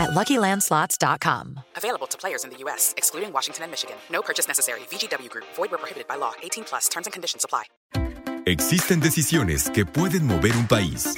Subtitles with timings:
[0.00, 1.60] at LuckyLandSlots.com.
[1.76, 3.96] Available to players in the U.S., excluding Washington and Michigan.
[4.10, 4.80] No purchase necessary.
[4.90, 5.44] VGW Group.
[5.56, 6.32] Void where prohibited by law.
[6.42, 6.88] 18 plus.
[6.88, 7.64] Terms and conditions apply.
[8.46, 11.14] Existen decisiones que pueden mover un país.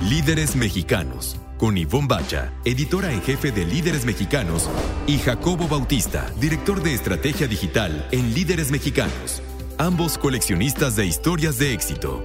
[0.00, 1.36] Líderes mexicanos.
[1.58, 4.68] Con Ivonne Bacha, editora en jefe de Líderes Mexicanos,
[5.06, 9.42] y Jacobo Bautista, director de estrategia digital en Líderes Mexicanos.
[9.78, 12.24] Ambos coleccionistas de historias de éxito.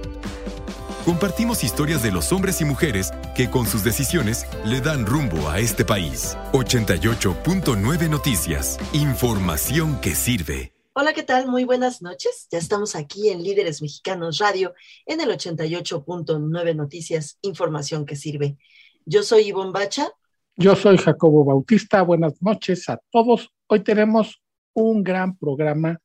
[1.04, 5.58] Compartimos historias de los hombres y mujeres que con sus decisiones le dan rumbo a
[5.58, 6.36] este país.
[6.52, 8.78] 88.9 Noticias.
[8.92, 10.74] Información que sirve.
[10.92, 11.48] Hola, ¿qué tal?
[11.48, 12.48] Muy buenas noches.
[12.50, 14.74] Ya estamos aquí en Líderes Mexicanos Radio
[15.06, 17.38] en el 88.9 Noticias.
[17.40, 18.58] Información que sirve.
[19.06, 20.10] Yo soy Ivonne Bacha.
[20.56, 22.02] Yo soy Jacobo Bautista.
[22.02, 23.48] Buenas noches a todos.
[23.68, 24.42] Hoy tenemos
[24.74, 25.98] un gran programa.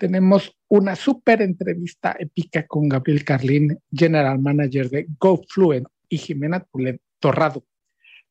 [0.00, 6.66] Tenemos una súper entrevista épica con Gabriel Carlín, General Manager de GoFluent, y Jimena
[7.18, 7.66] Torrado,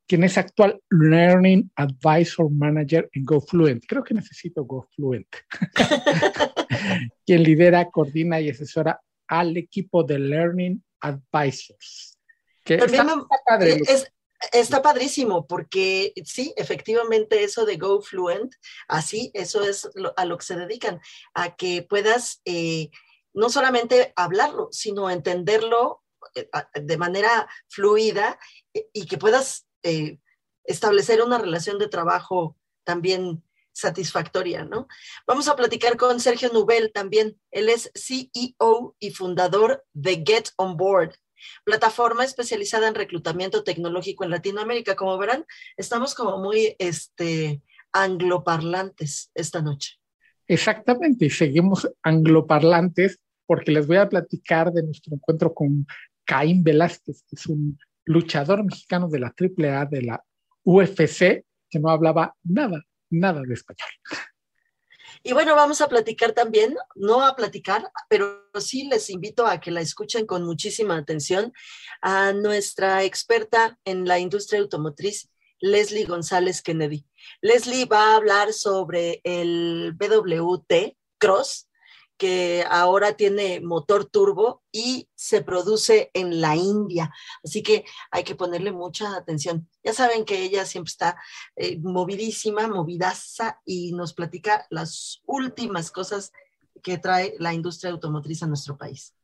[0.08, 3.86] quien es actual Learning Advisor Manager en GoFluent.
[3.88, 5.28] Creo que necesito GoFluent.
[7.24, 12.18] quien lidera, coordina y asesora al equipo de Learning Advisors.
[12.64, 13.06] Que está,
[13.46, 14.12] padre, es,
[14.54, 18.54] Está padrísimo porque sí, efectivamente eso de Go Fluent,
[18.88, 21.02] así, eso es a lo que se dedican,
[21.34, 22.90] a que puedas eh,
[23.34, 26.04] no solamente hablarlo, sino entenderlo
[26.36, 28.40] eh, de manera fluida
[28.74, 29.68] eh, y que puedas
[30.64, 34.88] establecer una relación de trabajo también satisfactoria, ¿no?
[35.26, 37.40] Vamos a platicar con Sergio Nubel también.
[37.52, 41.16] Él es CEO y fundador de Get On Board
[41.64, 44.96] plataforma especializada en reclutamiento tecnológico en Latinoamérica.
[44.96, 45.46] Como verán,
[45.78, 47.62] estamos como muy este,
[47.92, 49.96] angloparlantes esta noche.
[50.48, 55.86] Exactamente, y seguimos angloparlantes porque les voy a platicar de nuestro encuentro con
[56.26, 60.24] Caín Velázquez, que es un luchador mexicano de la AAA de la
[60.64, 63.90] UFC, que no hablaba nada, nada de español.
[65.24, 69.72] Y bueno, vamos a platicar también, no a platicar, pero sí les invito a que
[69.72, 71.54] la escuchen con muchísima atención
[72.02, 77.06] a nuestra experta en la industria automotriz, Leslie González Kennedy.
[77.42, 81.69] Leslie va a hablar sobre el BWT Cross,
[82.20, 87.12] que ahora tiene motor turbo y se produce en la India.
[87.46, 89.70] Así que hay que ponerle mucha atención.
[89.86, 91.18] Ya saben que ella siempre está
[91.56, 96.34] eh, movidísima, movidaza y nos platica las últimas cosas
[96.84, 99.16] que trae la industria automotriz a nuestro país.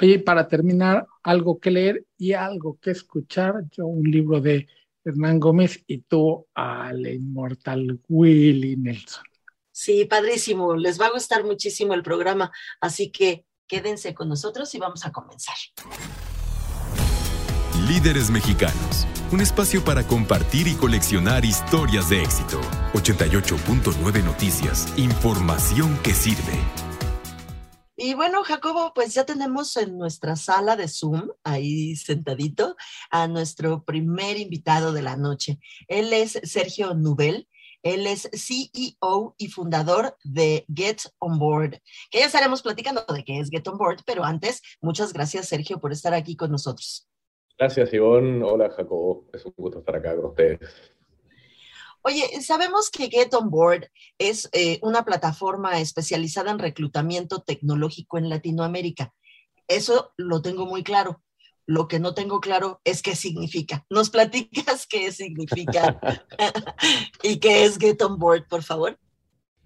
[0.00, 4.68] Oye, para terminar, algo que leer y algo que escuchar, yo un libro de
[5.04, 9.24] Hernán Gómez y tú al inmortal Willie Nelson.
[9.74, 10.76] Sí, padrísimo.
[10.76, 15.10] Les va a gustar muchísimo el programa, así que quédense con nosotros y vamos a
[15.10, 15.56] comenzar.
[17.88, 22.60] Líderes Mexicanos, un espacio para compartir y coleccionar historias de éxito.
[22.92, 26.56] 88.9 Noticias, información que sirve.
[27.96, 32.76] Y bueno, Jacobo, pues ya tenemos en nuestra sala de Zoom, ahí sentadito,
[33.10, 35.58] a nuestro primer invitado de la noche.
[35.88, 37.48] Él es Sergio Nubel.
[37.84, 41.80] Él es CEO y fundador de Get On Board,
[42.10, 45.78] que ya estaremos platicando de qué es Get On Board, pero antes, muchas gracias, Sergio,
[45.78, 47.06] por estar aquí con nosotros.
[47.58, 48.42] Gracias, Ivonne.
[48.42, 49.28] Hola, Jacobo.
[49.32, 50.58] Es un gusto estar acá con ustedes.
[52.02, 58.30] Oye, sabemos que Get On Board es eh, una plataforma especializada en reclutamiento tecnológico en
[58.30, 59.14] Latinoamérica.
[59.68, 61.22] Eso lo tengo muy claro.
[61.66, 63.84] Lo que no tengo claro es qué significa.
[63.90, 65.98] ¿Nos platicas qué significa
[67.22, 68.98] y qué es Get On Board, por favor?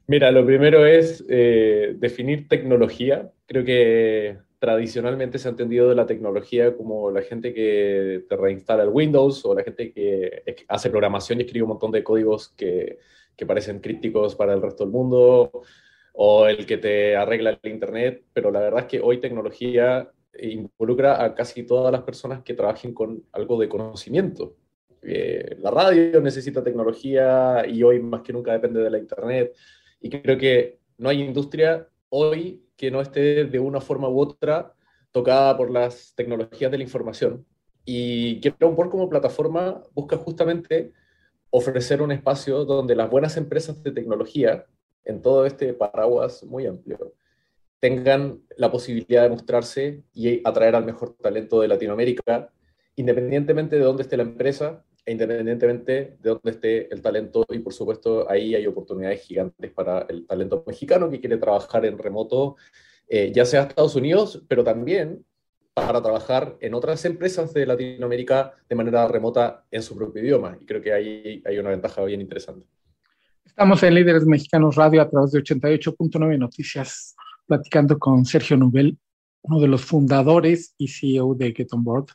[0.06, 3.30] Mira, lo primero es eh, definir tecnología.
[3.46, 8.82] Creo que tradicionalmente se ha entendido de la tecnología como la gente que te reinstala
[8.82, 12.98] el Windows o la gente que hace programación y escribe un montón de códigos que,
[13.36, 15.62] que parecen críticos para el resto del mundo
[16.14, 21.22] o el que te arregla el Internet, pero la verdad es que hoy tecnología involucra
[21.22, 24.56] a casi todas las personas que trabajen con algo de conocimiento.
[25.02, 29.54] Eh, la radio necesita tecnología y hoy más que nunca depende de la Internet.
[30.00, 34.74] Y creo que no hay industria hoy que no esté de una forma u otra
[35.10, 37.46] tocada por las tecnologías de la información.
[37.84, 40.92] Y Quiero un como plataforma busca justamente
[41.50, 44.66] ofrecer un espacio donde las buenas empresas de tecnología,
[45.04, 47.14] en todo este paraguas muy amplio,
[47.80, 52.50] tengan la posibilidad de mostrarse y atraer al mejor talento de Latinoamérica,
[52.96, 57.46] independientemente de dónde esté la empresa e independientemente de dónde esté el talento.
[57.50, 61.96] Y por supuesto, ahí hay oportunidades gigantes para el talento mexicano que quiere trabajar en
[61.96, 62.56] remoto,
[63.08, 65.24] eh, ya sea Estados Unidos, pero también
[65.72, 70.58] para trabajar en otras empresas de Latinoamérica de manera remota en su propio idioma.
[70.60, 72.66] Y creo que ahí hay una ventaja bien interesante.
[73.44, 77.16] Estamos en Líderes Mexicanos Radio a través de 88.9 Noticias,
[77.48, 78.98] platicando con Sergio Nubel,
[79.42, 82.08] uno de los fundadores y CEO de Get On Board.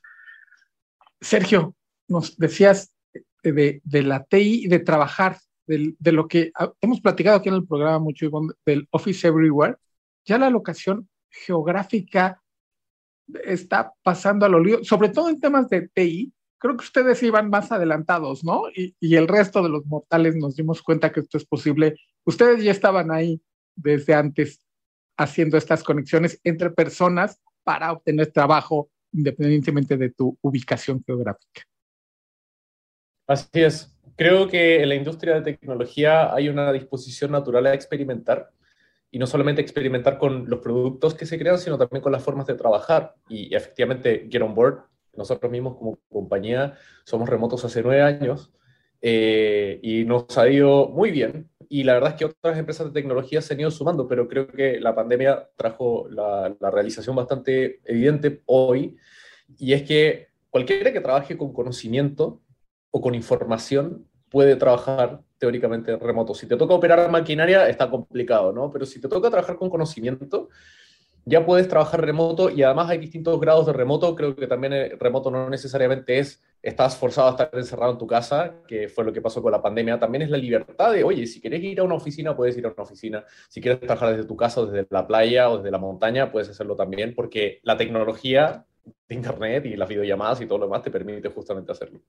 [1.19, 1.75] Sergio,
[2.07, 2.93] nos decías
[3.41, 7.55] de, de la TI y de trabajar, de, de, lo que hemos platicado aquí en
[7.55, 8.29] el programa mucho,
[8.65, 9.77] del Office Everywhere.
[10.25, 12.41] Ya la locación geográfica
[13.43, 17.71] está pasando al olvido, sobre todo en temas de TI, creo que ustedes iban más
[17.71, 18.69] adelantados, ¿no?
[18.73, 21.95] Y, y, el resto de los mortales nos dimos cuenta que esto es posible.
[22.23, 23.41] Ustedes ya estaban ahí
[23.75, 24.59] desde antes
[25.17, 31.61] haciendo estas conexiones entre personas para obtener trabajo independientemente de tu ubicación geográfica.
[33.27, 33.95] Así es.
[34.15, 38.51] Creo que en la industria de tecnología hay una disposición natural a experimentar
[39.09, 42.47] y no solamente experimentar con los productos que se crean, sino también con las formas
[42.47, 43.15] de trabajar.
[43.29, 44.83] Y efectivamente, Get On Board
[45.15, 46.75] nosotros mismos como compañía
[47.05, 48.51] somos remotos hace nueve años
[49.01, 51.49] eh, y nos ha ido muy bien.
[51.73, 54.45] Y la verdad es que otras empresas de tecnología se han ido sumando, pero creo
[54.45, 58.95] que la pandemia trajo la, la realización bastante evidente hoy,
[59.57, 62.43] y es que cualquiera que trabaje con conocimiento
[62.91, 66.35] o con información puede trabajar teóricamente remoto.
[66.35, 68.71] Si te toca operar maquinaria, está complicado, ¿no?
[68.71, 70.49] Pero si te toca trabajar con conocimiento,
[71.25, 74.15] ya puedes trabajar remoto y además hay distintos grados de remoto.
[74.15, 78.07] Creo que también el remoto no necesariamente es estás forzado a estar encerrado en tu
[78.07, 79.99] casa, que fue lo que pasó con la pandemia.
[79.99, 82.69] También es la libertad de, oye, si quieres ir a una oficina, puedes ir a
[82.69, 83.25] una oficina.
[83.49, 86.75] Si quieres trabajar desde tu casa desde la playa o desde la montaña, puedes hacerlo
[86.75, 88.65] también, porque la tecnología
[89.07, 91.99] de Internet y las videollamadas y todo lo demás te permite justamente hacerlo.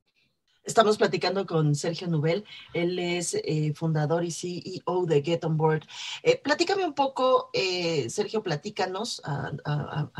[0.64, 5.82] Estamos platicando con Sergio Nubel, él es eh, fundador y CEO de Get On Board.
[6.22, 10.10] Eh, platícame un poco, eh, Sergio, platícanos a,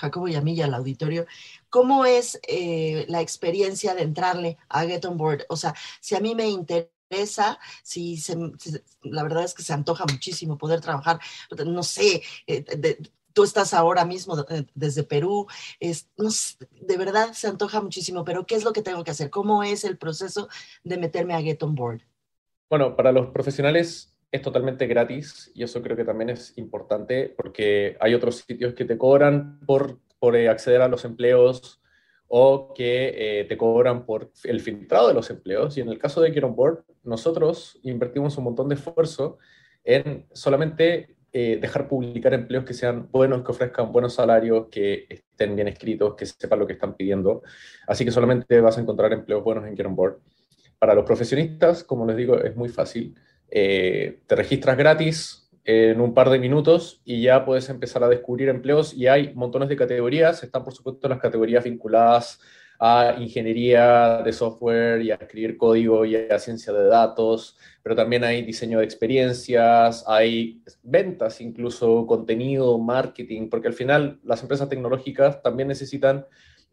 [0.00, 1.26] Jacobo y a mí y al auditorio,
[1.68, 5.44] ¿cómo es eh, la experiencia de entrarle a Get On Board?
[5.50, 9.74] O sea, si a mí me interesa, si, se, si la verdad es que se
[9.74, 11.20] antoja muchísimo poder trabajar,
[11.66, 15.46] no sé, eh, de, tú estás ahora mismo eh, desde Perú,
[15.78, 19.10] es, no sé, de verdad se antoja muchísimo, pero ¿qué es lo que tengo que
[19.10, 19.30] hacer?
[19.30, 20.48] ¿Cómo es el proceso
[20.84, 22.02] de meterme a Get On Board?
[22.68, 27.96] Bueno, para los profesionales es totalmente gratis y eso creo que también es importante porque
[28.00, 31.80] hay otros sitios que te cobran por, por acceder a los empleos
[32.28, 35.76] o que eh, te cobran por el filtrado de los empleos.
[35.76, 39.38] Y en el caso de Get On Board, nosotros invertimos un montón de esfuerzo
[39.82, 45.54] en solamente eh, dejar publicar empleos que sean buenos, que ofrezcan buenos salarios, que estén
[45.54, 47.42] bien escritos, que sepan lo que están pidiendo.
[47.86, 50.18] Así que solamente vas a encontrar empleos buenos en Get On Board.
[50.78, 53.14] Para los profesionistas, como les digo, es muy fácil.
[53.50, 58.48] Eh, te registras gratis en un par de minutos y ya puedes empezar a descubrir
[58.48, 60.42] empleos y hay montones de categorías.
[60.42, 62.40] Están, por supuesto, las categorías vinculadas
[62.82, 68.24] a ingeniería de software y a escribir código y a ciencia de datos, pero también
[68.24, 75.42] hay diseño de experiencias, hay ventas, incluso contenido, marketing, porque al final las empresas tecnológicas
[75.42, 76.24] también necesitan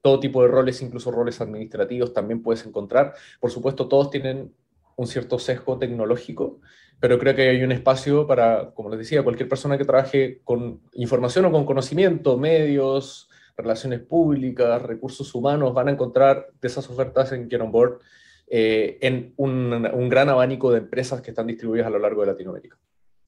[0.02, 3.14] todo tipo de roles, incluso roles administrativos también puedes encontrar.
[3.42, 4.54] Por supuesto, todos tienen
[4.96, 6.62] un cierto sesgo tecnológico,
[7.02, 10.80] pero creo que hay un espacio para, como les decía, cualquier persona que trabaje con
[10.94, 17.32] información o con conocimiento, medios, relaciones públicas, recursos humanos, van a encontrar de esas ofertas
[17.32, 18.00] en Get On Board
[18.48, 22.28] eh, en un, un, gran abanico de empresas que están distribuidas a lo largo de
[22.28, 22.78] Latinoamérica.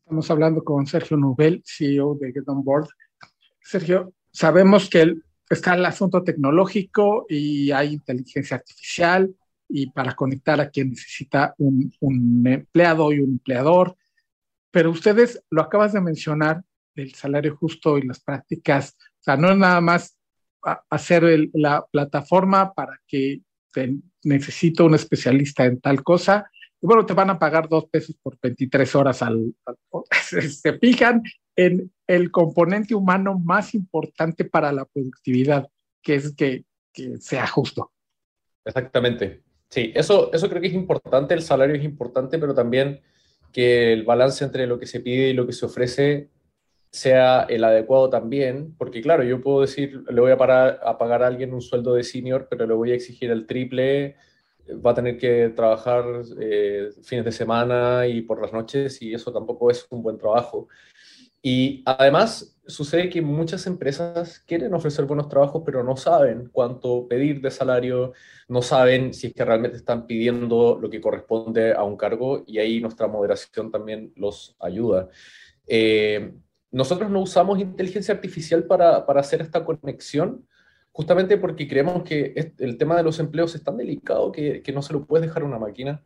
[0.05, 2.87] Estamos hablando con Sergio Nubel, CEO de Get On Board.
[3.61, 9.35] Sergio, sabemos que el, está el asunto tecnológico y hay inteligencia artificial
[9.67, 13.95] y para conectar a quien necesita un, un empleado y un empleador,
[14.71, 16.63] pero ustedes lo acabas de mencionar,
[16.95, 20.18] el salario justo y las prácticas, o sea, no es nada más
[20.89, 23.41] hacer la plataforma para que
[23.73, 26.49] te necesito un especialista en tal cosa.
[26.81, 29.75] Y bueno, te van a pagar dos pesos por 23 horas al, al
[30.49, 31.23] se fijan
[31.55, 35.67] en el componente humano más importante para la productividad,
[36.01, 37.91] que es que, que sea justo.
[38.65, 39.41] Exactamente.
[39.69, 43.01] Sí, eso, eso creo que es importante, el salario es importante, pero también
[43.51, 46.29] que el balance entre lo que se pide y lo que se ofrece
[46.91, 51.23] sea el adecuado también, porque claro, yo puedo decir, le voy a, parar, a pagar
[51.23, 54.15] a alguien un sueldo de senior, pero le voy a exigir el triple,
[54.85, 56.03] va a tener que trabajar
[56.39, 60.67] eh, fines de semana y por las noches, y eso tampoco es un buen trabajo.
[61.41, 67.39] Y además sucede que muchas empresas quieren ofrecer buenos trabajos, pero no saben cuánto pedir
[67.41, 68.13] de salario,
[68.47, 72.59] no saben si es que realmente están pidiendo lo que corresponde a un cargo y
[72.59, 75.09] ahí nuestra moderación también los ayuda.
[75.65, 76.33] Eh,
[76.71, 80.45] nosotros no usamos inteligencia artificial para, para, hacer esta conexión,
[80.91, 84.81] justamente porque creemos que el tema de los empleos es tan delicado que, que no
[84.81, 86.03] se lo puedes dejar a una máquina.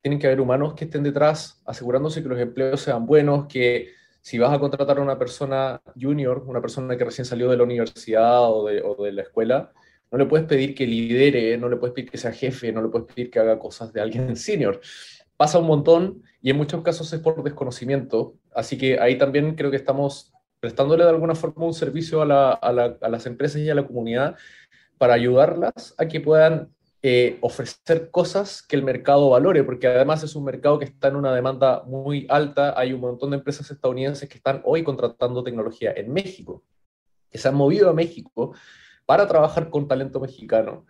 [0.00, 3.90] Tienen que haber humanos que estén detrás asegurándose que los empleos sean buenos, que
[4.20, 7.64] si vas a contratar a una persona junior, una persona que recién salió de la
[7.64, 9.72] universidad o de, o de la escuela,
[10.12, 12.88] no le puedes pedir que lidere, no le puedes pedir que sea jefe, no le
[12.88, 14.80] puedes pedir que haga cosas de alguien senior.
[15.42, 18.36] Pasa un montón y en muchos casos es por desconocimiento.
[18.54, 23.26] Así que ahí también creo que estamos prestándole de alguna forma un servicio a, las
[23.26, 24.36] empresas y a la comunidad
[24.98, 26.68] para ayudarlas a que puedan
[27.02, 31.16] eh, ofrecer cosas que el mercado valore, porque además es un mercado que está en
[31.16, 32.78] una demanda muy alta.
[32.78, 36.62] Hay un montón de empresas estadounidenses que están hoy contratando tecnología en México,
[37.28, 38.54] que se han movido a México
[39.06, 40.86] para trabajar con talento mexicano.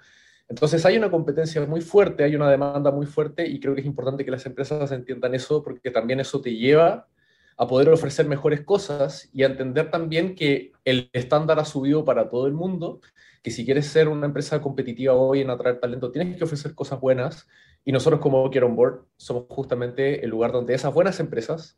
[0.49, 3.87] Entonces hay una competencia muy fuerte, hay una demanda muy fuerte y creo que es
[3.87, 7.09] importante que las empresas entiendan eso porque también eso te lleva
[7.57, 12.29] a poder ofrecer mejores cosas y a entender también que el estándar ha subido para
[12.29, 13.01] todo el mundo
[13.43, 17.01] que si quieres ser una empresa competitiva hoy en atraer talento, tienes que ofrecer cosas
[17.01, 17.49] buenas.
[17.85, 21.77] Y nosotros como Get On Board somos justamente el lugar donde esas buenas empresas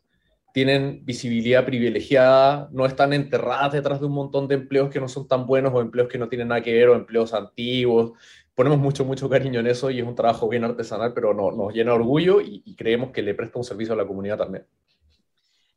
[0.53, 5.27] tienen visibilidad privilegiada, no están enterradas detrás de un montón de empleos que no son
[5.27, 8.13] tan buenos o empleos que no tienen nada que ver o empleos antiguos.
[8.55, 11.73] Ponemos mucho, mucho cariño en eso y es un trabajo bien artesanal, pero no, nos
[11.73, 14.65] llena orgullo y, y creemos que le presta un servicio a la comunidad también.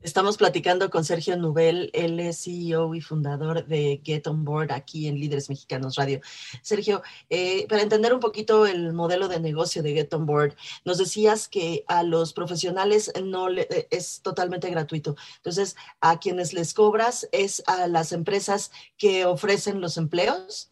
[0.01, 5.09] Estamos platicando con Sergio Nubel, él es CEO y fundador de Get On Board aquí
[5.09, 6.21] en Líderes Mexicanos Radio.
[6.63, 10.55] Sergio, eh, para entender un poquito el modelo de negocio de Get On Board,
[10.85, 15.17] nos decías que a los profesionales no le, eh, es totalmente gratuito.
[15.39, 20.71] Entonces, a quienes les cobras es a las empresas que ofrecen los empleos.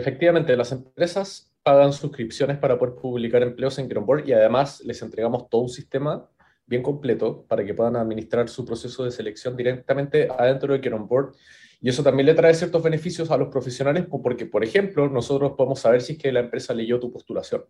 [0.00, 4.80] Efectivamente, las empresas pagan suscripciones para poder publicar empleos en Get On Board y además
[4.80, 6.26] les entregamos todo un sistema
[6.64, 11.34] bien completo para que puedan administrar su proceso de selección directamente adentro de Get Board.
[11.82, 15.80] Y eso también le trae ciertos beneficios a los profesionales, porque, por ejemplo, nosotros podemos
[15.80, 17.64] saber si es que la empresa leyó tu postulación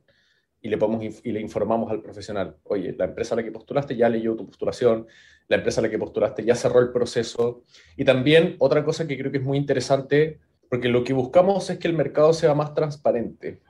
[0.62, 3.96] y le, podemos, y le informamos al profesional, oye, la empresa a la que postulaste
[3.96, 5.08] ya leyó tu postulación,
[5.48, 7.64] la empresa a la que postulaste ya cerró el proceso.
[7.96, 10.38] Y también otra cosa que creo que es muy interesante,
[10.70, 13.60] porque lo que buscamos es que el mercado sea más transparente.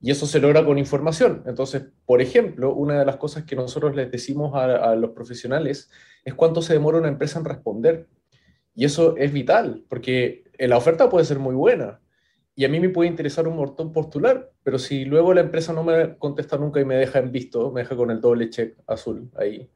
[0.00, 1.42] Y eso se logra con información.
[1.44, 5.90] Entonces, por ejemplo, una de las cosas que nosotros les decimos a, los profesionales
[6.24, 8.06] es cuánto se demora una empresa en responder.
[8.76, 12.00] Y eso es vital, porque la oferta puede ser muy buena.
[12.54, 15.82] Y a mí me puede interesar un montón postular, pero si luego la empresa no
[15.82, 19.30] me contesta nunca y me deja en visto, me deja con el doble check azul
[19.36, 19.68] ahí,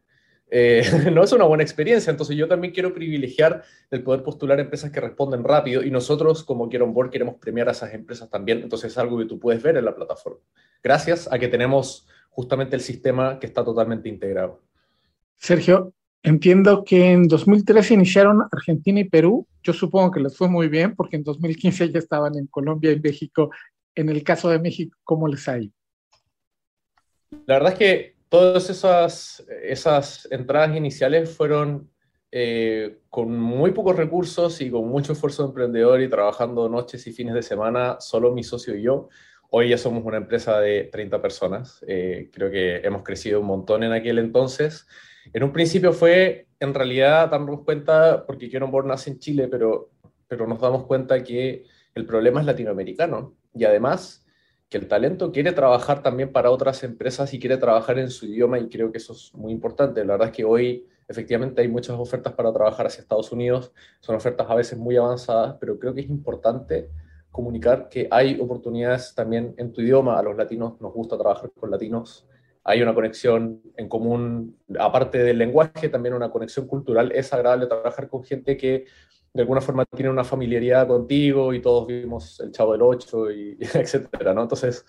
[0.51, 2.11] eh, no es una buena experiencia.
[2.11, 6.69] Entonces yo también quiero privilegiar el poder postular empresas que responden rápido y nosotros como
[6.69, 8.63] Quiero On Board queremos premiar a esas empresas también.
[8.63, 10.41] Entonces es algo que tú puedes ver en la plataforma.
[10.83, 14.63] Gracias a que tenemos justamente el sistema que está totalmente integrado.
[15.37, 19.47] Sergio, entiendo que en 2013 iniciaron Argentina y Perú.
[19.63, 23.01] Yo supongo que les fue muy bien porque en 2015 ya estaban en Colombia y
[23.01, 23.51] México.
[23.95, 25.73] En el caso de México, ¿cómo les ha ido?
[27.47, 31.91] La verdad es que todas esas, entradas iniciales fueron
[32.31, 37.13] eh, con muy pocos recursos y con mucho esfuerzo de emprendedor y trabajando noches y
[37.13, 39.09] fines de semana, solo mi socio y yo.
[39.51, 41.85] Hoy ya somos una empresa de 30 personas.
[41.89, 44.87] Eh, creo que hemos crecido un montón en aquel entonces.
[45.33, 49.91] En un principio fue, en realidad, darnos cuenta, porque Quiero nace en Chile, pero,
[50.29, 51.65] pero nos damos cuenta que
[51.97, 53.35] el problema es latinoamericano.
[53.53, 54.20] Y además,
[54.71, 58.59] que el talento quiere trabajar también para otras empresas y quiere trabajar en su idioma
[58.61, 60.05] y creo que eso es muy importante.
[60.05, 64.15] La verdad es que hoy efectivamente hay muchas ofertas para trabajar hacia Estados Unidos, son
[64.15, 66.89] ofertas a veces muy avanzadas, pero creo que es importante
[67.33, 70.17] comunicar que hay oportunidades también en tu idioma.
[70.17, 72.27] A los latinos nos gusta trabajar con latinos.
[72.63, 77.11] Hay una conexión en común, aparte del lenguaje, también una conexión cultural.
[77.13, 78.85] Es agradable trabajar con gente que
[79.33, 83.57] de alguna forma tiene una familiaridad contigo y todos vimos El Chavo del Ocho, y,
[83.61, 84.43] etcétera, ¿no?
[84.43, 84.85] Entonces,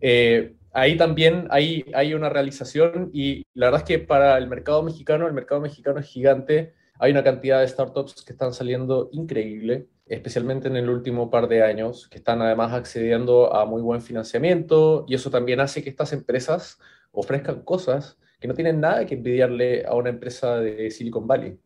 [0.00, 4.82] eh, ahí también hay, hay una realización y la verdad es que para el mercado
[4.82, 9.88] mexicano, el mercado mexicano es gigante, hay una cantidad de startups que están saliendo increíble,
[10.06, 15.04] especialmente en el último par de años, que están además accediendo a muy buen financiamiento
[15.06, 16.78] y eso también hace que estas empresas
[17.10, 21.58] ofrezcan cosas que no tienen nada que envidiarle a una empresa de Silicon Valley,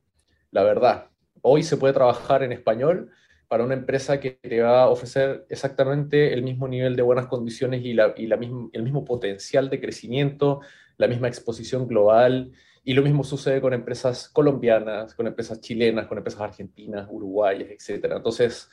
[0.50, 1.11] la verdad
[1.48, 3.12] hoy se puede trabajar en español
[3.46, 7.84] para una empresa que te va a ofrecer exactamente el mismo nivel de buenas condiciones
[7.84, 10.60] y, la, el mismo potencial de crecimiento,
[10.96, 12.50] la misma exposición global
[12.82, 18.14] Y lo mismo sucede con empresas colombianas, con empresas chilenas, con empresas argentinas, uruguayas, etc.
[18.16, 18.68] Entonces,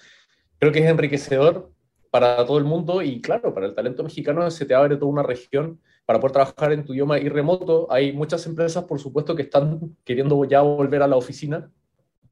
[0.58, 1.72] creo que es enriquecedor
[2.10, 5.24] para todo el mundo y claro, para el talento mexicano se te abre toda una
[5.24, 7.88] región para poder trabajar en tu idioma y remoto.
[7.92, 11.72] Hay muchas empresas, por supuesto, que están queriendo ya volver a la oficina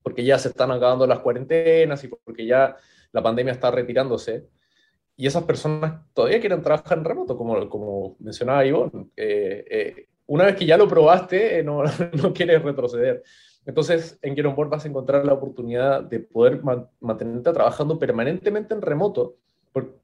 [0.04, 2.76] porque ya se están acabando las cuarentenas y porque ya
[3.12, 4.48] la pandemia está retirándose.
[5.16, 9.08] Y esas personas todavía quieren trabajar en remoto, como, como mencionaba Ivonne.
[9.16, 11.84] Eh, eh, una vez que ya lo probaste, eh, no,
[12.24, 13.24] no quieres retroceder.
[13.66, 16.62] Entonces, en Get Board vas a encontrar la oportunidad de poder
[17.00, 19.36] mantenerte trabajando permanentemente en remoto,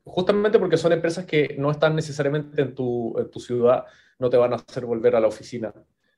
[0.04, 3.86] justamente porque son empresas que no están necesariamente en tu, en tu ciudad,
[4.20, 5.74] no te van a hacer volver a la oficina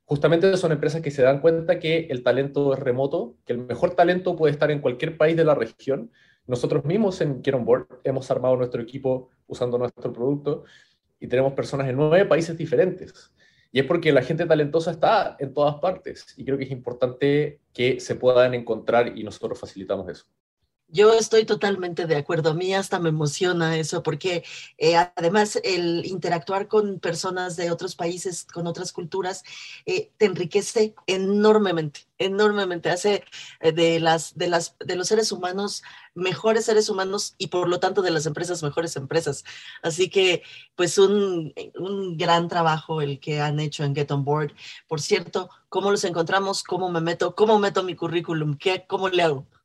[0.09, 3.91] justamente son empresas que se dan cuenta que el talento es remoto, que el mejor
[3.91, 6.11] talento puede estar en cualquier país de la región.
[6.47, 10.63] Nosotros mismos en Get On Board hemos armado nuestro equipo usando nuestro producto
[11.19, 13.31] y tenemos personas en nueve países diferentes.
[13.71, 17.59] Y es porque la gente talentosa está en todas partes y creo que es importante
[17.71, 20.25] que se puedan encontrar y nosotros facilitamos eso.
[20.91, 22.49] Yo estoy totalmente de acuerdo.
[22.49, 24.43] A mí hasta me emociona eso, porque
[24.79, 29.43] eh, además el interactuar con personas de otros países, con otras culturas,
[29.85, 32.89] eh, te enriquece enormemente, enormemente.
[32.89, 33.23] Hace
[33.59, 35.83] eh, de, las, de, las, de los seres humanos
[36.15, 39.45] mejores seres humanos y por lo tanto de las empresas mejores empresas.
[39.83, 40.41] Así que,
[40.75, 44.53] pues, un, un gran trabajo el que han hecho en Get On Board.
[44.87, 46.63] Por cierto, ¿cómo los encontramos?
[46.63, 47.35] ¿Cómo me meto?
[47.35, 48.57] ¿Cómo meto mi currículum?
[48.57, 49.58] ¿Qué, ¿Cómo le hago?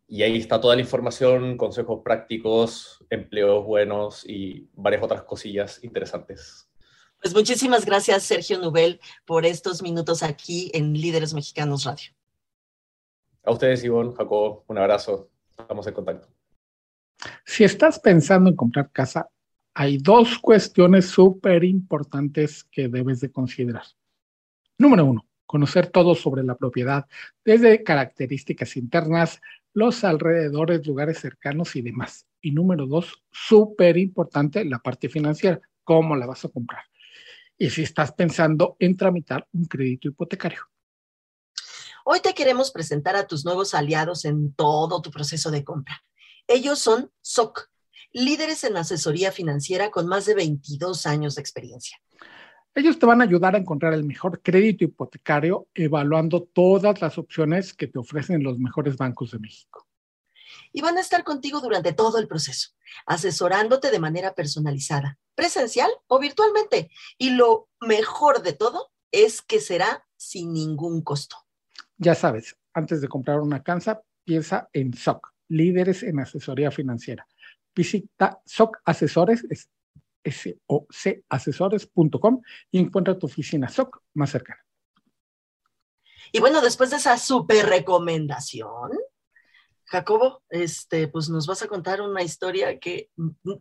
[0.08, 6.68] Y ahí está toda la información, consejos prácticos, empleos buenos y varias otras cosillas interesantes.
[7.22, 12.17] Pues muchísimas gracias, Sergio Nubel, por estos minutos aquí en Líderes Mexicanos Radio.
[13.48, 15.30] A ustedes, Ivonne, Jacob, un abrazo.
[15.58, 16.28] Estamos en contacto.
[17.46, 19.30] Si estás pensando en comprar casa,
[19.74, 23.86] hay dos cuestiones súper importantes que debes de considerar.
[24.78, 27.06] Número uno, conocer todo sobre la propiedad,
[27.46, 29.40] desde características internas,
[29.74, 32.28] los alrededores, lugares cercanos y demás.
[32.42, 36.84] Y número dos, súper importante, la parte financiera, cómo la vas a comprar.
[37.58, 40.64] Y si estás pensando en tramitar un crédito hipotecario.
[42.10, 46.06] Hoy te queremos presentar a tus nuevos aliados en todo tu proceso de compra.
[46.48, 47.70] Ellos son SOC,
[48.14, 52.02] líderes en asesoría financiera con más de 22 años de experiencia.
[52.74, 57.74] Ellos te van a ayudar a encontrar el mejor crédito hipotecario evaluando todas las opciones
[57.74, 59.86] que te ofrecen los mejores bancos de México.
[60.72, 62.70] Y van a estar contigo durante todo el proceso,
[63.06, 66.90] asesorándote de manera personalizada, presencial o virtualmente.
[67.18, 71.47] Y lo mejor de todo es que será sin ningún costo.
[71.98, 77.28] Ya sabes, antes de comprar una casa, piensa en SOC, líderes en asesoría financiera.
[77.76, 79.70] Visita SOC Asesores, es
[81.30, 84.60] asesores.com y encuentra tu oficina SOC más cercana.
[86.32, 88.92] Y bueno, después de esa super recomendación,
[89.90, 93.10] Jacobo, este, pues nos vas a contar una historia que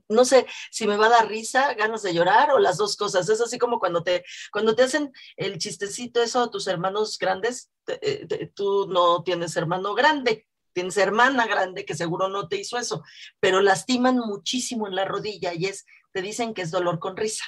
[0.08, 3.28] no sé si me va a dar risa, ganas de llorar o las dos cosas.
[3.28, 7.70] Es así como cuando te, cuando te hacen el chistecito eso a tus hermanos grandes,
[7.86, 13.04] eh, tú no tienes hermano grande, tienes hermana grande que seguro no te hizo eso,
[13.38, 17.44] pero lastiman muchísimo en la rodilla y es, te dicen que es dolor con risa.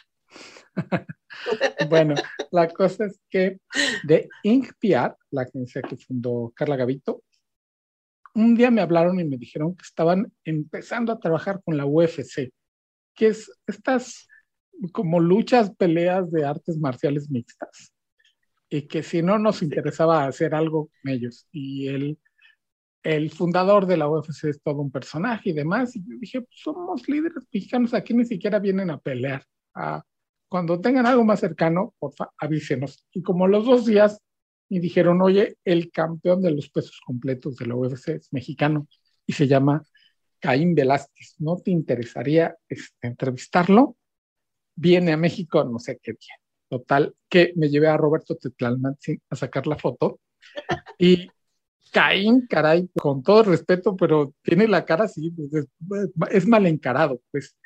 [1.90, 2.14] bueno,
[2.52, 3.58] la cosa es que
[4.04, 7.22] de INCPIAR, la agencia que fundó Carla Gavito,
[8.38, 12.52] un día me hablaron y me dijeron que estaban empezando a trabajar con la UFC,
[13.14, 14.28] que es estas
[14.92, 17.92] como luchas, peleas de artes marciales mixtas,
[18.68, 21.48] y que si no nos interesaba hacer algo con ellos.
[21.50, 22.18] Y el,
[23.02, 26.60] el fundador de la UFC es todo un personaje y demás, y yo dije, pues
[26.62, 29.44] somos líderes mexicanos, aquí ni siquiera vienen a pelear.
[30.48, 33.04] cuando tengan algo más cercano, porfa, avísenos.
[33.12, 34.20] Y como los dos días
[34.68, 38.86] y dijeron, oye, el campeón de los pesos completos de la UFC es mexicano
[39.26, 39.82] y se llama
[40.38, 41.36] Caín Velázquez.
[41.38, 43.96] ¿No te interesaría este, entrevistarlo?
[44.74, 46.34] Viene a México no sé qué día.
[46.68, 50.20] Total, que me llevé a Roberto Tetlalmanzi a sacar la foto
[50.98, 51.28] y
[51.90, 55.66] Caín, caray, con todo respeto, pero tiene la cara así, pues,
[56.30, 57.56] es, mal encarado, pues.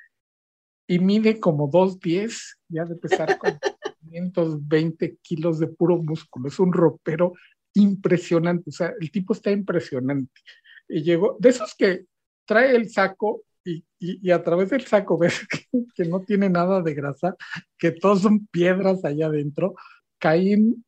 [0.86, 3.58] Y mide como dos pies, ya de pesar con
[4.10, 7.32] 520 kilos de puro músculo, es un ropero
[7.74, 10.40] impresionante, o sea, el tipo está impresionante.
[10.88, 12.04] Y llegó, de esos que
[12.44, 15.46] trae el saco y, y, a través del saco ves
[15.94, 17.36] que, no tiene nada de grasa,
[17.78, 19.74] que todos son piedras allá adentro,
[20.18, 20.84] Caín,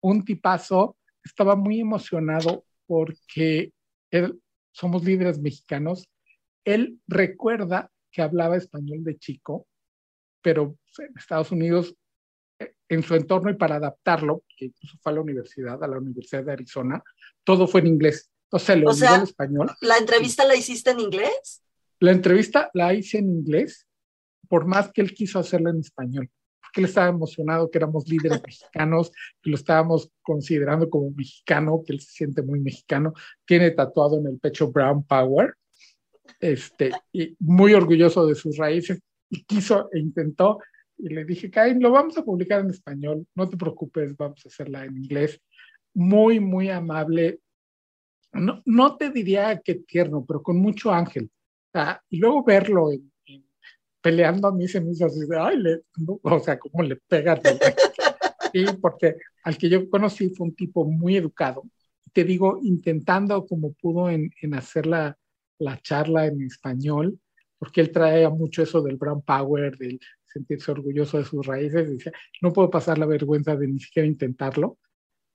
[0.00, 3.72] un tipazo, estaba muy emocionado porque
[4.10, 4.40] él,
[4.72, 6.08] somos líderes mexicanos.
[6.64, 9.66] Él recuerda que hablaba español de chico,
[10.42, 11.94] pero en Estados Unidos,
[12.88, 16.44] en su entorno y para adaptarlo, que incluso fue a la universidad, a la Universidad
[16.44, 17.02] de Arizona,
[17.44, 18.30] todo fue en inglés.
[18.44, 19.70] Entonces le o el español.
[19.80, 21.62] ¿La entrevista la hiciste en inglés?
[22.00, 23.86] La entrevista la hice en inglés,
[24.48, 26.30] por más que él quiso hacerla en español
[26.72, 31.92] que él estaba emocionado que éramos líderes mexicanos, que lo estábamos considerando como mexicano, que
[31.92, 35.54] él se siente muy mexicano, tiene tatuado en el pecho Brown Power,
[36.40, 40.58] este, y muy orgulloso de sus raíces, y quiso e intentó,
[40.98, 44.48] y le dije, Cain, lo vamos a publicar en español, no te preocupes, vamos a
[44.48, 45.40] hacerla en inglés.
[45.94, 47.40] Muy, muy amable.
[48.32, 51.30] No, no te diría que tierno, pero con mucho ángel.
[51.72, 53.10] Ah, y luego verlo en,
[54.00, 55.82] peleando a mí se me hizo así de, ay, le,
[56.22, 57.40] o sea, ¿cómo le pegas?
[58.52, 61.62] sí, porque al que yo conocí fue un tipo muy educado.
[62.12, 65.16] Te digo, intentando como pudo en, en hacer la,
[65.58, 67.18] la charla en español,
[67.58, 72.12] porque él traía mucho eso del brown power, del sentirse orgulloso de sus raíces, decía,
[72.42, 74.78] no puedo pasar la vergüenza de ni siquiera intentarlo.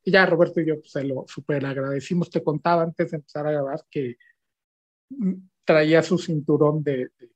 [0.03, 2.29] Y ya Roberto y yo pues, se lo súper agradecimos.
[2.29, 4.17] Te contaba antes de empezar a grabar que
[5.09, 7.29] mm, traía su cinturón de, de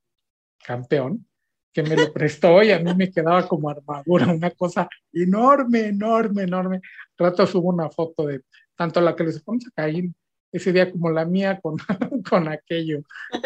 [0.65, 1.25] campeón,
[1.73, 6.43] que me lo prestó y a mí me quedaba como armadura, una cosa enorme, enorme,
[6.43, 6.81] enorme.
[7.17, 8.41] Rato subo una foto de
[8.75, 10.15] tanto la que les pones a Caín
[10.51, 11.77] ese día como la mía con,
[12.29, 13.01] con aquello.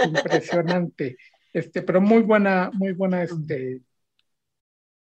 [0.05, 1.17] Impresionante.
[1.53, 3.81] Este, pero muy buena, muy buena, este,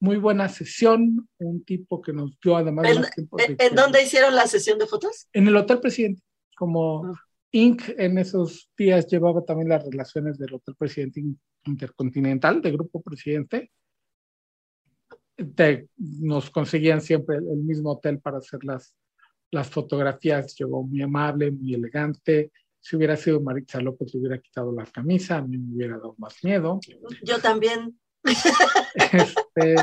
[0.01, 1.29] muy buena sesión.
[1.39, 2.87] Un tipo que nos dio además.
[2.89, 5.29] ¿En, ¿en dónde hicieron la sesión de fotos?
[5.33, 6.23] En el Hotel Presidente,
[6.57, 7.21] como ah.
[7.53, 7.83] Inc.
[7.99, 11.23] en esos días llevaba también las relaciones del Hotel Presidente
[11.65, 13.71] Intercontinental, de Grupo Presidente.
[15.97, 18.95] nos conseguían siempre el, mismo hotel para hacer las,
[19.51, 20.55] las fotografías.
[20.57, 22.53] Llegó muy amable, muy elegante.
[22.79, 26.15] Si hubiera sido Maritza López, le hubiera quitado la camisa, a mí me hubiera dado
[26.19, 26.81] más miedo.
[27.23, 27.99] Yo también.
[28.95, 29.75] Este,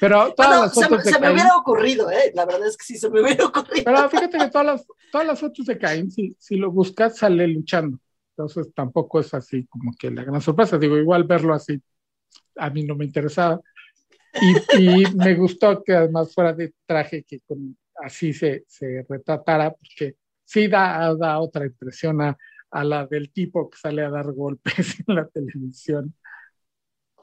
[0.00, 2.32] pero todas las fotos se, me hubiera ocurrido, ¿eh?
[2.34, 3.84] La verdad es que sí se me hubiera ocurrido.
[3.84, 7.46] Pero fíjate que todas las, todas las fotos de Caín, si, si lo buscas, sale
[7.46, 7.98] luchando.
[8.36, 10.78] Entonces tampoco es así como que la gran sorpresa.
[10.78, 11.80] Digo, igual verlo así,
[12.56, 13.60] a mí no me interesaba.
[14.40, 19.72] Y, y me gustó que además fuera de traje, que con, así se, se retratara,
[19.72, 22.36] porque sí da, da otra impresión a,
[22.70, 26.14] a la del tipo que sale a dar golpes en la televisión.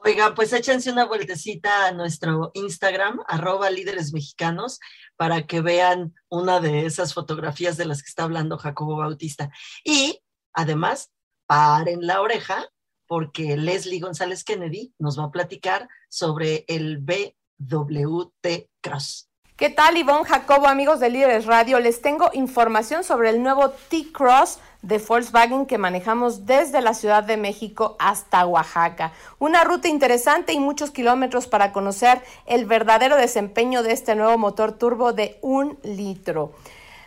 [0.02, 4.80] Oiga, pues échense una vueltecita a nuestro Instagram, arroba líderes mexicanos,
[5.16, 9.50] para que vean una de esas fotografías de las que está hablando Jacobo Bautista.
[9.84, 10.22] Y
[10.54, 11.10] además,
[11.46, 12.66] paren la oreja,
[13.06, 19.29] porque Leslie González Kennedy nos va a platicar sobre el BWT Cross.
[19.60, 21.80] ¿Qué tal, Ivonne Jacobo, amigos de Líderes Radio?
[21.80, 27.36] Les tengo información sobre el nuevo T-Cross de Volkswagen que manejamos desde la Ciudad de
[27.36, 29.12] México hasta Oaxaca.
[29.38, 34.72] Una ruta interesante y muchos kilómetros para conocer el verdadero desempeño de este nuevo motor
[34.72, 36.52] turbo de un litro.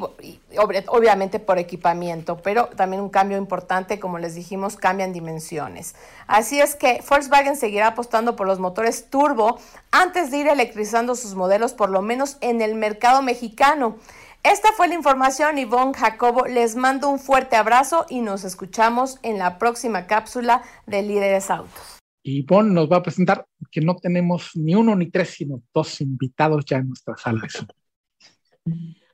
[0.57, 5.95] obviamente por equipamiento, pero también un cambio importante, como les dijimos, cambian dimensiones.
[6.27, 9.59] Así es que Volkswagen seguirá apostando por los motores turbo
[9.91, 13.97] antes de ir electrizando sus modelos, por lo menos en el mercado mexicano.
[14.45, 16.47] Esta fue la información, Ivonne Jacobo.
[16.47, 21.99] Les mando un fuerte abrazo y nos escuchamos en la próxima cápsula de Líderes Autos.
[22.25, 26.65] Ivonne nos va a presentar que no tenemos ni uno ni tres, sino dos invitados
[26.65, 27.43] ya en nuestra sala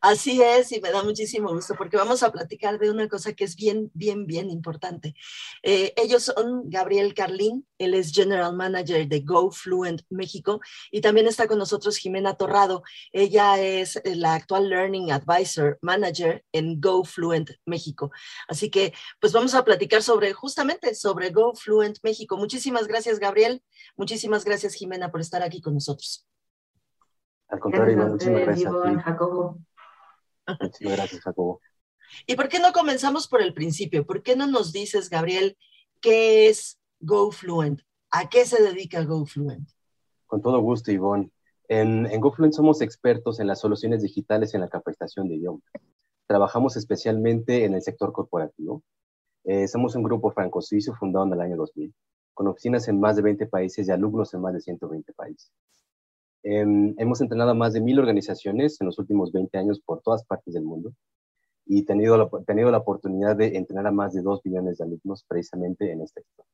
[0.01, 3.45] Así es, y me da muchísimo gusto porque vamos a platicar de una cosa que
[3.45, 5.15] es bien, bien, bien importante.
[5.63, 11.49] Eh, ellos son Gabriel Carlín, él es General Manager de GoFluent México, y también está
[11.49, 12.83] con nosotros Jimena Torrado.
[13.13, 18.11] Ella es la actual Learning Advisor Manager en GoFluent México.
[18.47, 22.37] Así que, pues vamos a platicar sobre, justamente, sobre GoFluent México.
[22.37, 23.63] Muchísimas gracias, Gabriel.
[23.97, 26.27] Muchísimas gracias, Jimena, por estar aquí con nosotros.
[27.49, 28.73] Al contrario, muchísimas gracias.
[29.05, 29.59] Jacobo.
[30.61, 31.61] Muchas gracias, Jacobo.
[32.27, 34.07] ¿Y por qué no comenzamos por el principio?
[34.07, 35.57] ¿Por qué no nos dices, Gabriel,
[36.01, 37.83] qué es GoFluent?
[38.11, 39.69] ¿A qué se dedica GoFluent?
[40.27, 41.31] Con todo gusto, Ivonne.
[41.69, 45.61] En, en GoFluent somos expertos en las soluciones digitales en la capacitación de idioma.
[46.27, 48.83] Trabajamos especialmente en el sector corporativo.
[49.45, 51.95] Eh, somos un grupo franco-suizo fundado en el año 2000,
[52.35, 55.51] con oficinas en más de 20 países y alumnos en más de 120 países.
[56.51, 60.25] Em, hemos entrenado a más de mil organizaciones en los últimos 20 años por todas
[60.25, 60.95] partes del mundo
[61.67, 66.01] y tenido la, oportunidad de entrenar a más de 2 millones de alumnos precisamente en
[66.01, 66.47] este sector.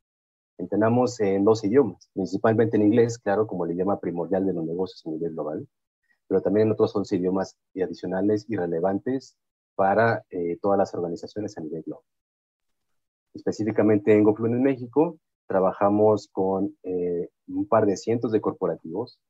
[0.59, 5.01] Entrenamos en dos idiomas, principalmente en inglés, claro, como el idioma primordial de los negocios
[5.07, 5.69] a nivel global,
[6.27, 9.37] pero también en otros 11 idiomas adicionales y relevantes
[9.77, 12.05] para eh, todas las organizaciones a nivel global.
[13.33, 19.21] Específicamente en GoFluent en México, trabajamos con eh, un par de cientos de corporativos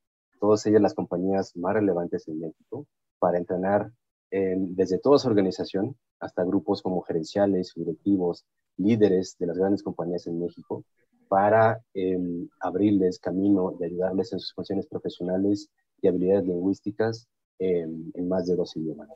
[0.44, 2.86] todas ellas las compañías más relevantes en México,
[3.18, 3.90] para entrenar
[4.30, 8.44] desde toda su organización hasta grupos como gerenciales, directivos,
[8.76, 10.84] líderes de las grandes compañías en México,
[11.28, 15.70] para em, abrirles camino y ayudarles en sus funciones profesionales
[16.02, 17.26] y habilidades lingüísticas
[17.58, 19.08] en más de dos idiomas.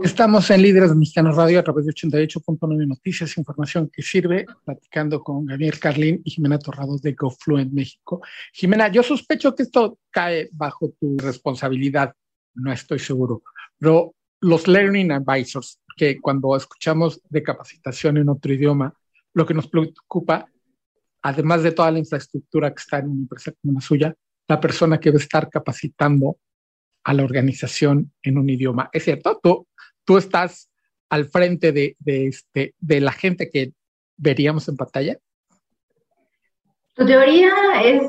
[0.00, 5.44] Estamos en Líderes Mexicanos Radio a través de 88.9 Noticias, información que sirve, platicando con
[5.44, 8.22] Gabriel Carlín y Jimena Torrados de GoFluent México.
[8.54, 12.14] Jimena, yo sospecho que esto cae bajo tu responsabilidad,
[12.54, 13.42] no estoy seguro,
[13.78, 18.94] pero los Learning Advisors, que cuando escuchamos de capacitación en otro idioma,
[19.34, 20.46] lo que nos preocupa,
[21.20, 24.14] además de toda la infraestructura que está en una empresa como la suya,
[24.48, 26.38] la persona que va a estar capacitando
[27.04, 28.90] a la organización en un idioma.
[28.92, 29.66] Es cierto, tú,
[30.04, 30.70] tú estás
[31.08, 33.72] al frente de, de, este, de la gente que
[34.16, 35.18] veríamos en pantalla.
[36.94, 37.52] Tu teoría
[37.84, 38.02] es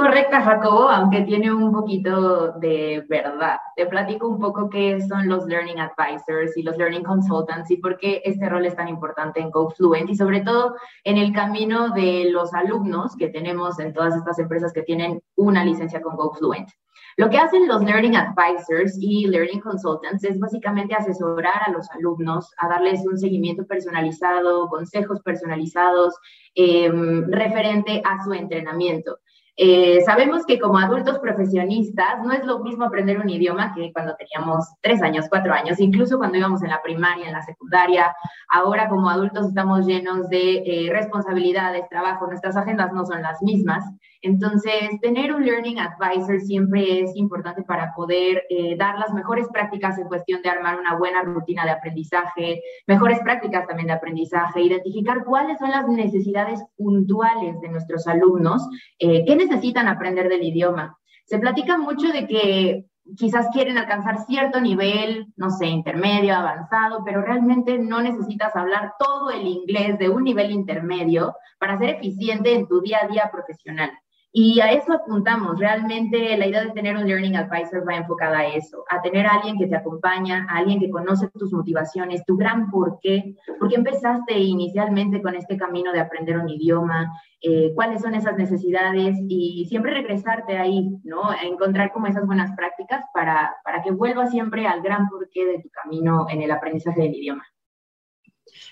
[0.00, 3.58] poco incorrecta, Jacobo, aunque tiene un poquito de verdad.
[3.76, 7.98] Te platico un poco qué son los Learning Advisors y los Learning Consultants y por
[7.98, 12.30] qué este rol es tan importante en GoFluent y sobre todo en el camino de
[12.30, 16.70] los alumnos que tenemos en todas estas empresas que tienen una licencia con GoFluent.
[17.16, 22.50] Lo que hacen los Learning Advisors y Learning Consultants es básicamente asesorar a los alumnos,
[22.58, 26.14] a darles un seguimiento personalizado, consejos personalizados
[26.54, 29.18] em, referente a su entrenamiento.
[29.62, 34.16] Eh, sabemos que como adultos profesionistas no es lo mismo aprender un idioma que cuando
[34.16, 38.16] teníamos tres años, cuatro años, incluso cuando íbamos en la primaria, en la secundaria.
[38.48, 43.84] Ahora como adultos estamos llenos de eh, responsabilidades, trabajo, nuestras agendas no son las mismas.
[44.22, 49.98] Entonces, tener un Learning Advisor siempre es importante para poder eh, dar las mejores prácticas
[49.98, 55.24] en cuestión de armar una buena rutina de aprendizaje, mejores prácticas también de aprendizaje, identificar
[55.24, 60.98] cuáles son las necesidades puntuales de nuestros alumnos, eh, qué necesitan aprender del idioma.
[61.24, 62.84] Se platica mucho de que
[63.16, 69.30] quizás quieren alcanzar cierto nivel, no sé, intermedio, avanzado, pero realmente no necesitas hablar todo
[69.30, 73.90] el inglés de un nivel intermedio para ser eficiente en tu día a día profesional.
[74.32, 75.58] Y a eso apuntamos.
[75.58, 79.34] Realmente la idea de tener un Learning Advisor va enfocada a eso, a tener a
[79.34, 83.68] alguien que te acompaña, a alguien que conoce tus motivaciones, tu gran por qué, por
[83.68, 87.12] qué empezaste inicialmente con este camino de aprender un idioma,
[87.42, 91.30] eh, cuáles son esas necesidades y siempre regresarte ahí, ¿no?
[91.30, 95.58] A encontrar como esas buenas prácticas para, para que vuelvas siempre al gran porqué de
[95.60, 97.44] tu camino en el aprendizaje del idioma.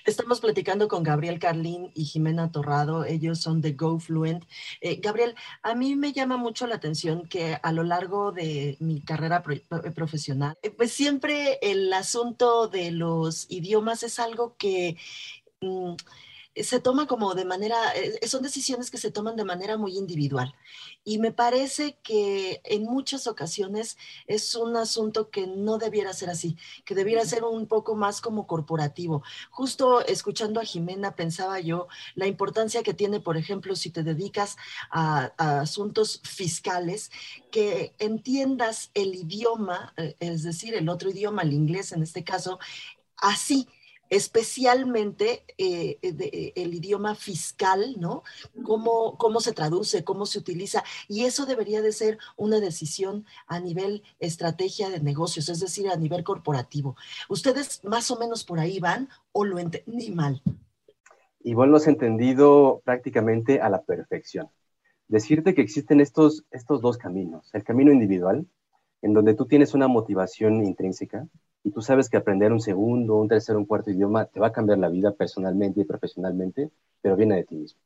[0.05, 4.45] Estamos platicando con Gabriel Carlín y Jimena Torrado, ellos son de GoFluent.
[4.81, 9.01] Eh, Gabriel, a mí me llama mucho la atención que a lo largo de mi
[9.01, 9.43] carrera
[9.95, 14.97] profesional, eh, pues siempre el asunto de los idiomas es algo que...
[15.61, 15.95] Mm,
[16.63, 20.53] se toma como de manera, eh, son decisiones que se toman de manera muy individual.
[21.03, 26.57] Y me parece que en muchas ocasiones es un asunto que no debiera ser así,
[26.85, 29.23] que debiera ser un poco más como corporativo.
[29.49, 34.57] Justo escuchando a Jimena pensaba yo la importancia que tiene, por ejemplo, si te dedicas
[34.91, 37.11] a, a asuntos fiscales,
[37.51, 42.59] que entiendas el idioma, eh, es decir, el otro idioma, el inglés en este caso,
[43.17, 43.67] así
[44.09, 48.23] especialmente eh, eh, el idioma fiscal, ¿no?
[48.63, 50.83] Cómo, cómo se traduce, cómo se utiliza.
[51.07, 55.95] Y eso debería de ser una decisión a nivel estrategia de negocios, es decir, a
[55.95, 56.95] nivel corporativo.
[57.29, 60.41] ¿Ustedes más o menos por ahí van o lo entendí mal?
[61.41, 64.49] Y vos lo has entendido prácticamente a la perfección.
[65.07, 67.49] Decirte que existen estos, estos dos caminos.
[67.53, 68.45] El camino individual,
[69.01, 71.27] en donde tú tienes una motivación intrínseca,
[71.69, 74.77] tú sabes que aprender un segundo, un tercero, un cuarto idioma te va a cambiar
[74.79, 76.69] la vida personalmente y profesionalmente,
[77.01, 77.79] pero viene de ti mismo.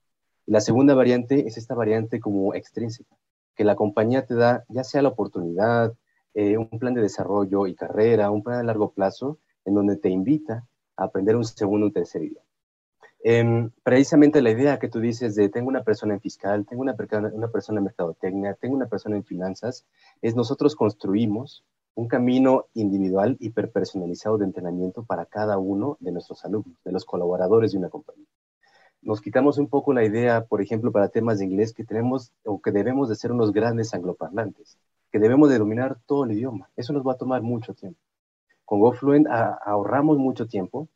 [0.46, 3.16] La segunda variante es esta variante como extrínseca,
[3.56, 5.94] que la compañía te da ya sea la oportunidad,
[6.34, 10.10] eh, un plan de desarrollo y carrera, un plan a largo plazo, en donde te
[10.10, 10.68] invita
[10.98, 12.46] a aprender un segundo, un tercer idioma.
[13.26, 16.94] Em, precisamente la idea que tú dices de tengo una persona en fiscal, tengo una,
[17.34, 19.86] una persona en mercadotecnia, tengo una persona en finanzas,
[20.22, 21.64] es nosotros construimos
[21.96, 27.72] un camino individual hiperpersonalizado de entrenamiento para cada uno de nuestros alumnos, de los colaboradores
[27.72, 28.26] de una compañía.
[29.02, 32.62] Nos quitamos un poco la idea, por ejemplo, para temas de inglés, que tenemos o
[32.62, 34.78] que debemos de ser unos grandes angloparlantes,
[35.12, 36.70] que debemos de dominar todo el idioma.
[36.78, 38.00] Eso nos va a tomar mucho tiempo.
[38.66, 40.88] Con GoFluent ahorramos mucho tiempo,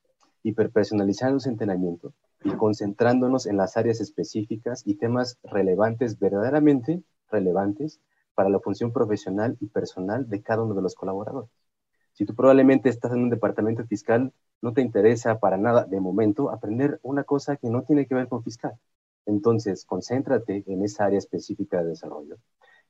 [0.41, 7.99] hiperpersonalizando ese entrenamiento y concentrándonos en las áreas específicas y temas relevantes, verdaderamente relevantes,
[8.37, 11.49] para la función profesional y personal de cada uno de los colaboradores.
[12.13, 16.51] Si tú probablemente estás en un departamento fiscal, no te interesa para nada de momento
[16.51, 18.73] aprender una cosa que no tiene que ver con fiscal.
[19.25, 22.37] Entonces, concéntrate en esa área específica de desarrollo.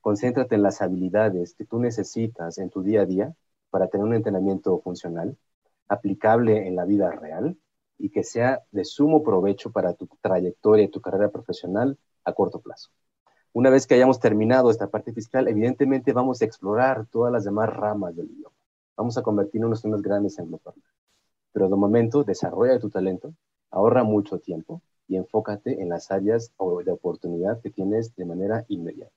[0.02, 3.34] Concéntrate en las habilidades que tú necesitas en tu día a día
[3.70, 5.38] para tener un entrenamiento funcional,
[5.88, 7.56] aplicable en la vida real
[7.96, 12.60] y que sea de sumo provecho para tu trayectoria y tu carrera profesional a corto
[12.60, 12.90] plazo.
[13.52, 17.70] Una vez que hayamos terminado esta parte fiscal, evidentemente vamos a explorar todas las demás
[17.70, 18.54] ramas del idioma.
[18.96, 20.92] Vamos a convertirnos en unos grandes angloparlantes.
[21.52, 23.34] Pero de momento, desarrolla tu talento,
[23.70, 26.52] ahorra mucho tiempo y enfócate en las áreas
[26.84, 29.12] de oportunidad que tienes de manera inmediata.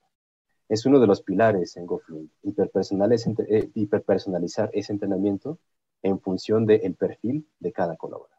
[0.69, 5.59] Es uno de los pilares en GoFluent, eh, hiperpersonalizar ese entrenamiento
[6.01, 8.37] en función del perfil de cada colaborador.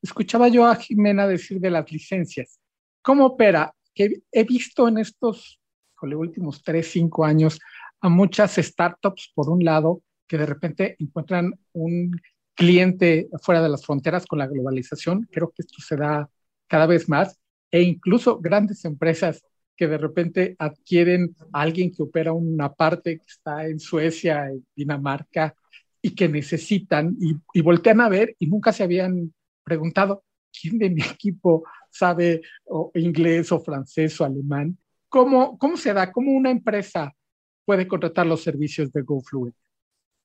[0.00, 2.60] Escuchaba yo a Jimena decir de las licencias.
[3.02, 3.74] ¿Cómo opera?
[3.98, 5.58] Que he visto en estos
[6.00, 7.58] los últimos tres, cinco años
[8.00, 12.12] a muchas startups, por un lado, que de repente encuentran un
[12.54, 15.28] cliente fuera de las fronteras con la globalización.
[15.32, 16.30] Creo que esto se da
[16.68, 17.40] cada vez más.
[17.72, 19.42] E incluso grandes empresas
[19.76, 24.64] que de repente adquieren a alguien que opera una parte que está en Suecia, en
[24.76, 25.56] Dinamarca,
[26.00, 29.34] y que necesitan y, y voltean a ver y nunca se habían
[29.64, 32.42] preguntado, ¿quién de mi equipo sabe
[32.94, 34.78] inglés o francés o alemán.
[35.08, 36.12] ¿Cómo, ¿Cómo se da?
[36.12, 37.14] ¿Cómo una empresa
[37.64, 39.56] puede contratar los servicios de GoFluent?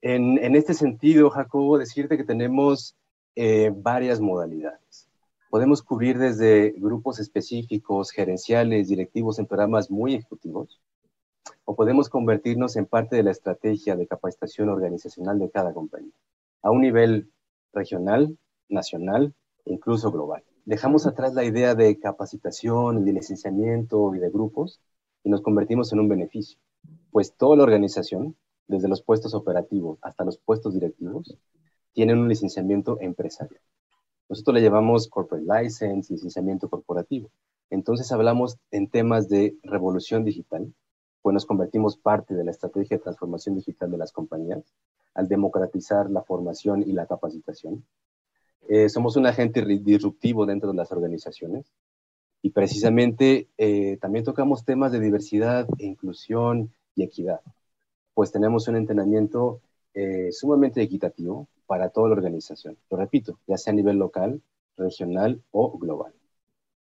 [0.01, 2.95] En, en este sentido, Jacobo, decirte que tenemos
[3.35, 5.07] eh, varias modalidades.
[5.49, 10.81] Podemos cubrir desde grupos específicos, gerenciales, directivos en programas muy ejecutivos,
[11.63, 16.11] o podemos convertirnos en parte de la estrategia de capacitación organizacional de cada compañía,
[16.61, 17.31] a un nivel
[17.71, 19.33] regional, nacional
[19.65, 24.79] incluso global dejamos atrás la idea de capacitación de licenciamiento y de grupos
[25.23, 26.57] y nos convertimos en un beneficio,
[27.11, 28.35] pues toda la organización,
[28.67, 31.37] desde los puestos operativos hasta los puestos directivos,
[31.91, 33.61] tienen un licenciamiento empresarial.
[34.29, 37.29] Nosotros le llamamos corporate license, licenciamiento corporativo.
[37.69, 40.73] Entonces hablamos en temas de revolución digital,
[41.21, 44.63] pues nos convertimos parte de la estrategia de transformación digital de las compañías
[45.13, 47.85] al democratizar la formación y la capacitación.
[48.69, 51.65] Eh, somos un agente disruptivo dentro de las organizaciones
[52.41, 57.41] Y precisamente eh, también tocamos temas de diversidad, inclusión y equidad,
[58.13, 59.61] pues tenemos un entrenamiento
[59.93, 62.77] eh, sumamente equitativo para toda la organización.
[62.89, 64.41] Lo repito, ya sea a nivel local,
[64.77, 66.13] regional o global.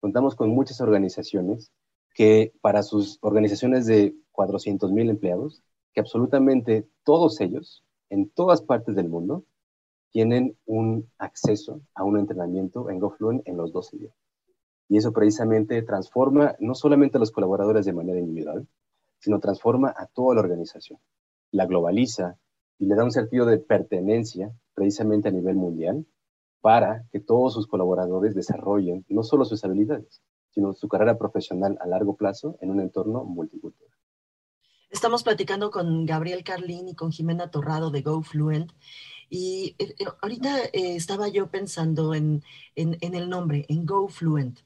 [0.01, 1.71] Contamos con muchas organizaciones
[2.13, 5.63] que para sus organizaciones de 400 mil empleados,
[5.93, 9.45] que absolutamente todos ellos, en todas partes del mundo,
[10.13, 14.15] tienen un acceso a un entrenamiento en GoFluent en los dos idiomas.
[14.87, 18.67] Y eso precisamente transforma no solamente a los colaboradores de manera individual,
[19.19, 20.99] sino transforma a toda la organización.
[21.51, 22.37] La globaliza
[22.77, 26.05] y le da un sentido de pertenencia precisamente a nivel mundial
[26.61, 31.87] para que todos sus colaboradores desarrollen no solo sus habilidades, sino su carrera profesional a
[31.87, 33.97] largo plazo en un entorno multicultural.
[34.93, 38.71] Estamos platicando con Gabriel Carlín y con Jimena Torrado de GoFluent.
[39.33, 42.43] Y eh, eh, ahorita eh, estaba yo pensando en,
[42.75, 44.59] en, el nombre, en GoFluent,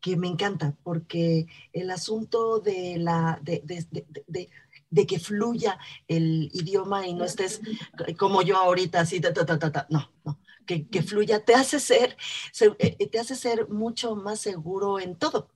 [0.00, 4.48] que me encanta, porque el asunto de, la, de, de,
[4.90, 7.60] de que fluya el idioma y no estés
[8.16, 11.80] como yo ahorita, así, ta, ta, ta, ta, no, no, que, que, fluya, te hace
[11.80, 12.16] ser,
[13.10, 15.48] te hace ser mucho más seguro en todo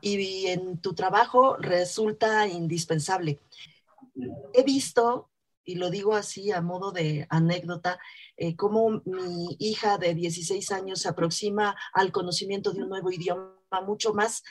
[0.00, 3.38] y en tu trabajo resulta indispensable.
[4.54, 5.28] He visto,
[5.68, 8.00] y lo digo así a modo de anécdota,
[8.38, 13.52] eh, cómo mi hija de 16 años se aproxima al conocimiento de un nuevo idioma
[13.84, 14.42] mucho más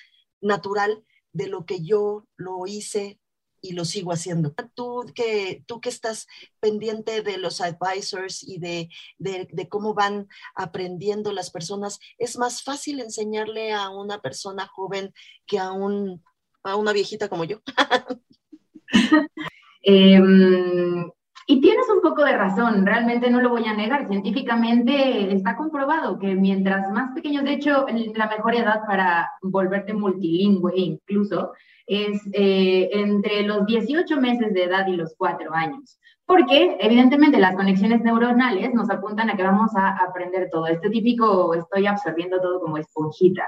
[0.42, 1.04] natural
[1.34, 3.20] de lo que yo lo hice
[3.62, 4.54] y lo sigo haciendo.
[4.76, 6.28] Tú que, tú que estás
[6.60, 8.88] pendiente de los advisors y de,
[9.18, 15.12] de, cómo van aprendiendo las personas, ¿es más fácil enseñarle a una persona joven
[15.48, 16.24] que a, un,
[16.62, 17.60] a una viejita como yo?
[19.90, 21.10] Em,
[21.48, 24.06] y tienes un poco de razón, realmente no lo voy a negar.
[24.10, 27.86] Científicamente está comprobado que mientras más pequeños, de hecho,
[28.16, 31.54] la mejor edad para volverte multilingüe incluso
[31.86, 35.98] es eh, entre los 18 meses de edad y los 4 años.
[36.26, 40.68] Porque evidentemente las conexiones neuronales nos apuntan a que vamos a aprender todo.
[40.68, 43.46] Este típico estoy absorbiendo todo como esponjita.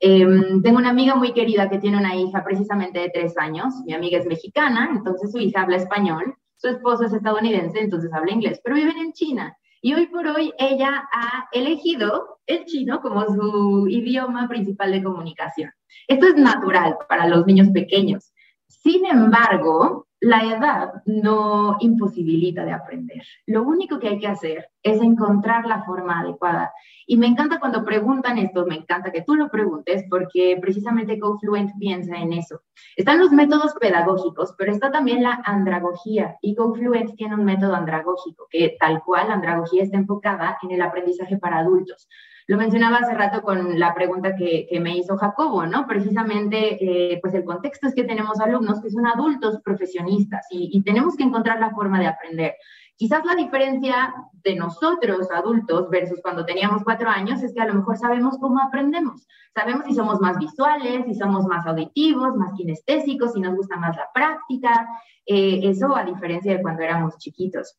[0.00, 3.74] Em, tengo una amiga muy querida que tiene una hija precisamente de 3 años.
[3.84, 6.36] Mi amiga es mexicana, entonces su hija habla español.
[6.56, 9.56] Su esposo es estadounidense, entonces habla inglés, pero viven en China.
[9.80, 15.70] Y hoy por hoy ella ha elegido el chino como su idioma principal de comunicación.
[16.08, 18.32] Esto es natural para los niños pequeños.
[18.66, 23.22] Sin embargo, la edad no imposibilita de aprender.
[23.46, 26.72] Lo único que hay que hacer es encontrar la forma adecuada.
[27.06, 31.72] Y me encanta cuando preguntan esto, me encanta que tú lo preguntes porque precisamente GoFluent
[31.78, 32.62] piensa en eso.
[32.96, 38.46] Están los métodos pedagógicos, pero está también la andragogía y GoFluent tiene un método andragógico
[38.50, 42.08] que tal cual la andragogía está enfocada en el aprendizaje para adultos.
[42.48, 45.86] Lo mencionaba hace rato con la pregunta que, me hizo Jacobo, ¿no?
[45.86, 51.14] Precisamente, eh, pues el contexto es que tenemos alumnos que son adultos profesionistas y, tenemos
[51.14, 52.54] que encontrar la forma de aprender.
[52.96, 57.74] Quizás la diferencia de nosotros adultos versus cuando teníamos cuatro años es que a lo
[57.74, 59.26] mejor sabemos cómo aprendemos.
[59.54, 63.94] Sabemos si somos más visuales, si somos más auditivos, más kinestésicos, si nos gusta más
[63.94, 64.88] la práctica.
[65.26, 67.76] Eh, eso a diferencia de cuando éramos chiquitos.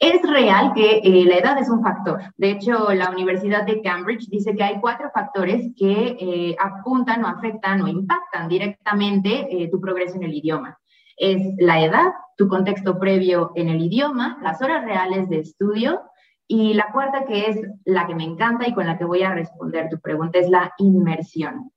[0.00, 2.22] Es real que eh, la edad es un factor.
[2.38, 7.28] De hecho, la Universidad de Cambridge dice que hay cuatro factores que eh, apuntan o
[7.28, 10.78] afectan o impactan directamente eh, tu progreso en el idioma.
[11.18, 16.00] Es la edad, tu contexto previo en el idioma, las horas reales de estudio
[16.48, 19.34] y la cuarta que es la que me encanta y con la que voy a
[19.34, 21.72] responder tu pregunta es la inmersión.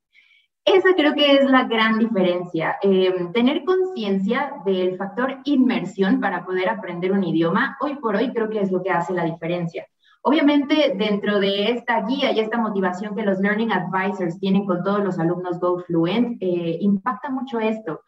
[0.65, 2.77] Esa creo que es la gran diferencia.
[2.81, 8.49] Em, tener conciencia del factor inmersión para poder aprender un idioma, hoy por hoy creo
[8.49, 9.85] que es lo que hace la diferencia.
[10.21, 15.03] Obviamente, dentro de esta guía y esta motivación que los Learning Advisors tienen con todos
[15.03, 18.01] los alumnos Go Fluent, eh, impacta mucho esto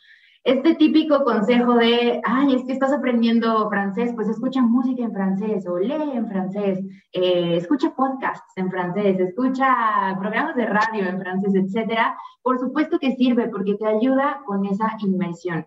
[0.45, 5.67] este típico consejo de, ay, es que estás aprendiendo francés, pues escucha música en francés
[5.67, 6.79] o lee en francés,
[7.13, 12.15] eh, escucha podcasts en francés, escucha programas de radio en francés, etcétera.
[12.43, 15.65] Por supuesto que sirve porque te ayuda con esa inmersión.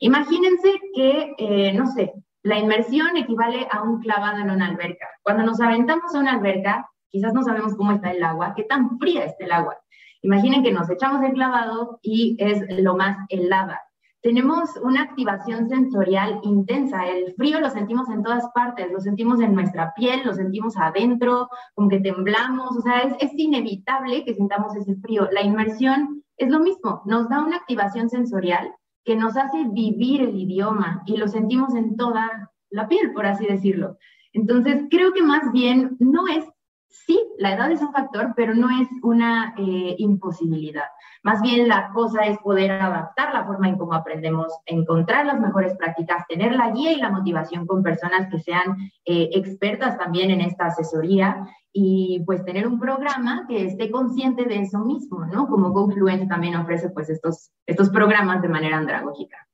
[0.00, 2.12] Imagínense que, eh, no sé,
[2.42, 5.06] la inmersión equivale a un clavado en una alberca.
[5.22, 8.98] Cuando nos aventamos a una alberca, quizás no sabemos cómo está el agua, qué tan
[8.98, 9.78] fría está el agua.
[10.20, 13.80] Imaginen que nos echamos el clavado y es lo más helada
[14.28, 17.08] tenemos una activación sensorial intensa.
[17.08, 21.48] El frío lo sentimos en todas partes, lo sentimos en nuestra piel, lo sentimos adentro,
[21.74, 25.30] como que temblamos, o sea, es, inevitable que sintamos ese frío.
[25.32, 28.70] La inmersión es lo mismo, nos da una activación sensorial
[29.02, 33.46] que nos hace vivir el idioma y lo sentimos en toda la piel, por así
[33.46, 33.96] decirlo.
[34.34, 36.44] Entonces, creo que más bien no es
[37.06, 40.86] sí, la edad es un factor, pero no es una eh, imposibilidad.
[41.22, 45.76] Más bien la cosa es poder adaptar la forma en cómo aprendemos, encontrar las mejores
[45.76, 50.40] prácticas, tener la guía y la motivación con personas que sean eh, expertas también en
[50.40, 55.48] esta asesoría y pues tener un programa que esté consciente de eso mismo, ¿no?
[55.48, 59.47] Como GoFluent también ofrece pues estos, estos programas de manera andragógica.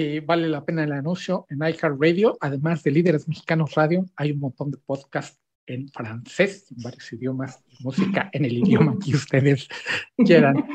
[0.00, 4.38] Eh, vale la pena el anuncio en iHeartRadio, además de Líderes Mexicanos Radio, hay un
[4.38, 9.66] montón de podcasts en francés, en varios idiomas, música en el idioma que ustedes
[10.24, 10.68] quieran.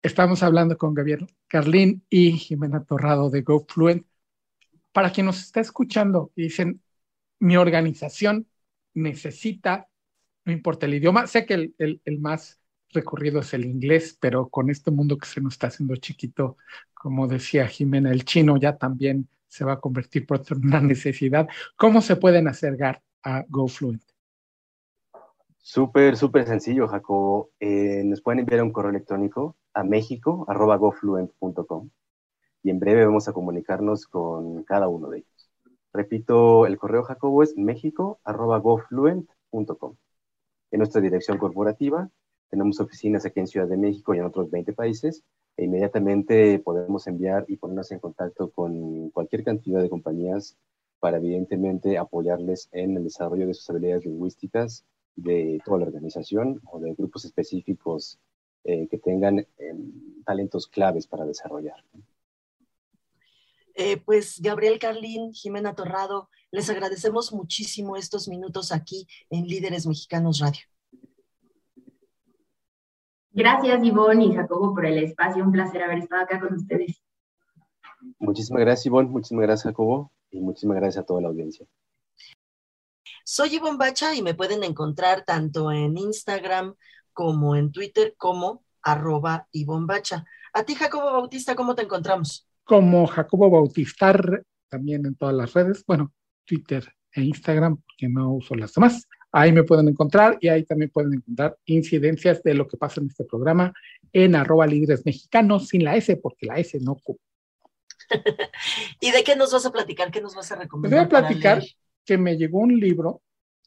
[0.00, 4.06] Estamos hablando con Gabriel Carlín y Jimena Torrado de GoFluent.
[4.92, 6.80] Para quien nos está escuchando y dicen,
[7.40, 8.46] mi organización
[8.94, 9.88] necesita,
[10.44, 12.60] no importa el idioma, sé que el, el, el más
[12.94, 16.56] recorrido es el inglés, pero con este mundo que se nos está haciendo chiquito,
[16.94, 21.46] como decía Jimena, el chino ya también se va a convertir por una necesidad.
[21.76, 24.02] ¿Cómo se pueden acercar a GoFluent?
[25.58, 27.50] Súper, súper sencillo, Jacobo.
[27.60, 31.90] Eh, nos pueden enviar un correo electrónico a mexico.gofluent.com
[32.62, 35.50] y en breve vamos a comunicarnos con cada uno de ellos.
[35.92, 39.96] Repito, el correo, Jacobo, es mexico.gofluent.com.
[40.70, 42.10] En nuestra dirección corporativa
[42.54, 45.24] tenemos oficinas aquí en Ciudad de México y en otros 20 países
[45.56, 50.56] e inmediatamente podemos enviar y ponernos en contacto con cualquier cantidad de compañías
[51.00, 54.84] para evidentemente apoyarles en el desarrollo de sus habilidades lingüísticas
[55.16, 58.20] de toda la organización o de grupos específicos
[58.62, 59.48] eh, que tengan eh,
[60.24, 61.82] talentos claves para desarrollar.
[63.74, 70.38] Eh, pues Gabriel Carlín, Jimena Torrado, les agradecemos muchísimo estos minutos aquí en Líderes Mexicanos
[70.38, 70.60] Radio.
[73.36, 75.42] Gracias, Ivonne y Jacobo, por el espacio.
[75.42, 77.02] Un placer haber estado acá con ustedes.
[78.20, 79.08] Muchísimas gracias, Ivonne.
[79.10, 80.12] Muchísimas gracias, Jacobo.
[80.30, 81.66] Y muchísimas gracias a toda la audiencia.
[83.24, 86.76] Soy Ivonne Bacha y me pueden encontrar tanto en Instagram
[87.12, 90.24] como en Twitter como arroba Ivonne Bacha.
[90.52, 92.46] A ti, Jacobo Bautista, ¿cómo te encontramos?
[92.62, 95.84] Como Jacobo Bautistar, también en todas las redes.
[95.84, 96.12] Bueno,
[96.44, 99.08] Twitter e Instagram, porque no uso las demás.
[99.36, 103.08] Ahí me pueden encontrar y ahí también pueden encontrar incidencias de lo que pasa en
[103.08, 103.72] este programa
[104.12, 107.20] en arroba líderes mexicanos sin la S, porque la S no ocupa.
[109.00, 110.12] ¿Y de qué nos vas a platicar?
[110.12, 111.00] ¿Qué nos vas a recomendar?
[111.00, 111.64] Les voy a platicar
[112.04, 113.22] que me llegó un libro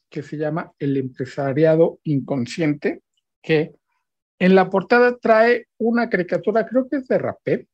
[0.10, 3.02] que se llama El empresariado inconsciente,
[3.42, 3.74] que
[4.40, 7.68] en la portada trae una caricatura, creo que es de Rapé,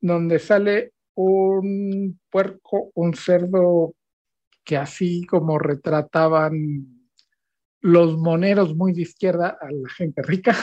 [0.00, 3.96] donde sale un puerco, un cerdo
[4.62, 6.97] que así como retrataban
[7.80, 10.56] los moneros muy de izquierda a la gente rica,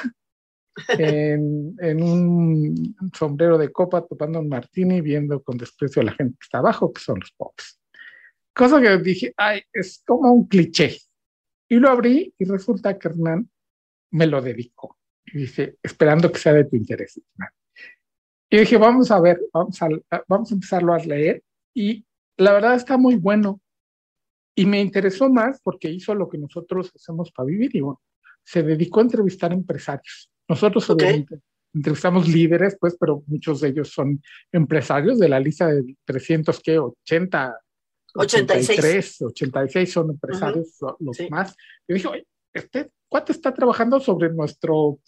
[0.99, 6.45] en, un sombrero de copa topando un martini viendo con desprecio a la gente que
[6.45, 7.79] está abajo, que son los pobres.
[8.53, 10.97] Cosa que dije, ay, es como un cliché.
[11.67, 13.49] Y lo abrí y resulta que Hernán
[14.11, 14.97] me lo dedicó.
[15.25, 17.19] Y dice, esperando que sea de tu interés.
[18.49, 19.89] Y dije, vamos a ver, vamos a,
[20.27, 21.43] vamos a empezarlo a leer.
[21.73, 22.05] Y
[22.37, 23.59] la verdad está muy bueno.
[24.55, 28.01] Y me interesó más porque hizo lo que nosotros hacemos para vivir y bueno,
[28.43, 30.31] se dedicó a entrevistar empresarios.
[30.47, 30.87] Nosotros
[31.73, 36.79] entrevistamos líderes, pues, pero muchos de ellos son empresarios de la lista de 300, ¿qué?
[36.79, 37.59] 80,
[38.15, 41.55] 86, 86 son empresarios los más.
[41.87, 44.99] Yo dije, este cuate está trabajando sobre nuestro,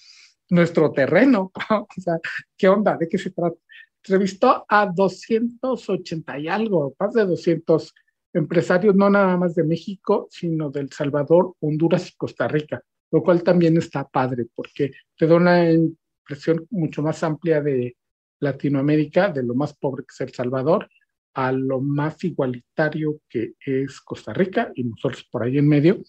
[0.50, 1.52] nuestro terreno.
[1.70, 2.20] o sea,
[2.58, 2.98] ¿qué onda?
[2.98, 3.58] ¿De qué se trata?
[4.04, 7.94] Entrevistó a 280 y algo, más de 200
[8.38, 12.82] empresarios no nada más de México, sino de El Salvador, Honduras y Costa Rica,
[13.12, 17.96] lo cual también está padre porque te da una impresión mucho más amplia de
[18.40, 20.88] Latinoamérica, de lo más pobre que es El Salvador,
[21.34, 26.00] a lo más igualitario que es Costa Rica y nosotros por ahí en medio,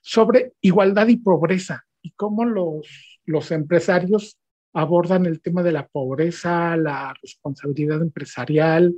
[0.00, 4.38] sobre igualdad y pobreza y cómo los, los empresarios
[4.72, 8.94] abordan el tema de la pobreza, la responsabilidad empresarial,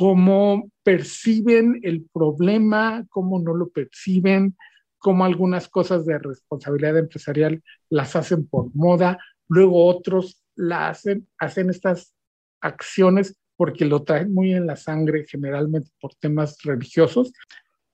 [0.00, 4.56] cómo perciben el problema, cómo no lo perciben,
[4.96, 11.68] cómo algunas cosas de responsabilidad empresarial las hacen por moda, luego otros la hacen, hacen
[11.68, 12.14] estas
[12.62, 17.30] acciones porque lo traen muy en la sangre, generalmente por temas religiosos,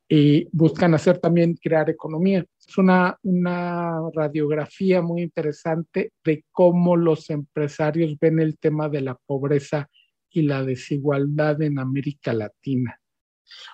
[0.09, 2.46] y buscan hacer también crear economía.
[2.68, 9.16] Es una, una radiografía muy interesante de cómo los empresarios ven el tema de la
[9.26, 9.90] pobreza
[10.37, 13.01] y la desigualdad en América Latina.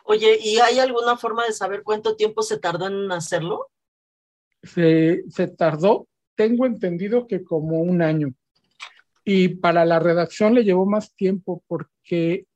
[0.05, 3.69] Oye, ¿y hay alguna forma de saber cuánto tiempo se tardó en hacerlo?
[4.63, 6.07] Se, se tardó,
[6.37, 8.33] tengo entendido que como un año.
[9.25, 12.47] Y para la redacción le llevó más tiempo porque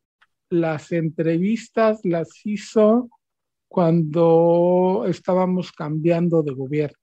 [0.50, 3.10] las entrevistas las hizo
[3.66, 6.98] cuando estábamos cambiando de gobierno.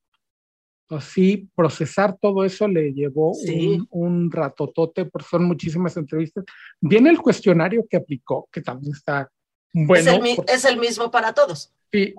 [0.89, 6.43] Así, procesar todo eso le llevó un, un, ratotote, porque son muchísimas entrevistas.
[6.79, 9.29] Viene el cuestionario que aplicó, que también está
[9.73, 10.23] bueno.
[10.47, 11.73] Es el, mismo para todos.
[11.91, 12.13] Sí.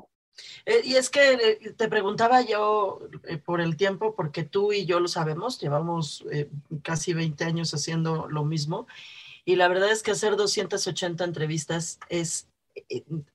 [0.66, 4.84] Eh, y es que eh, te preguntaba yo eh, por el tiempo, porque tú y
[4.86, 6.24] yo lo sabemos, llevamos
[6.82, 8.86] casi 20 años haciendo lo mismo,
[9.44, 12.48] y la verdad es que hacer 280 entrevistas es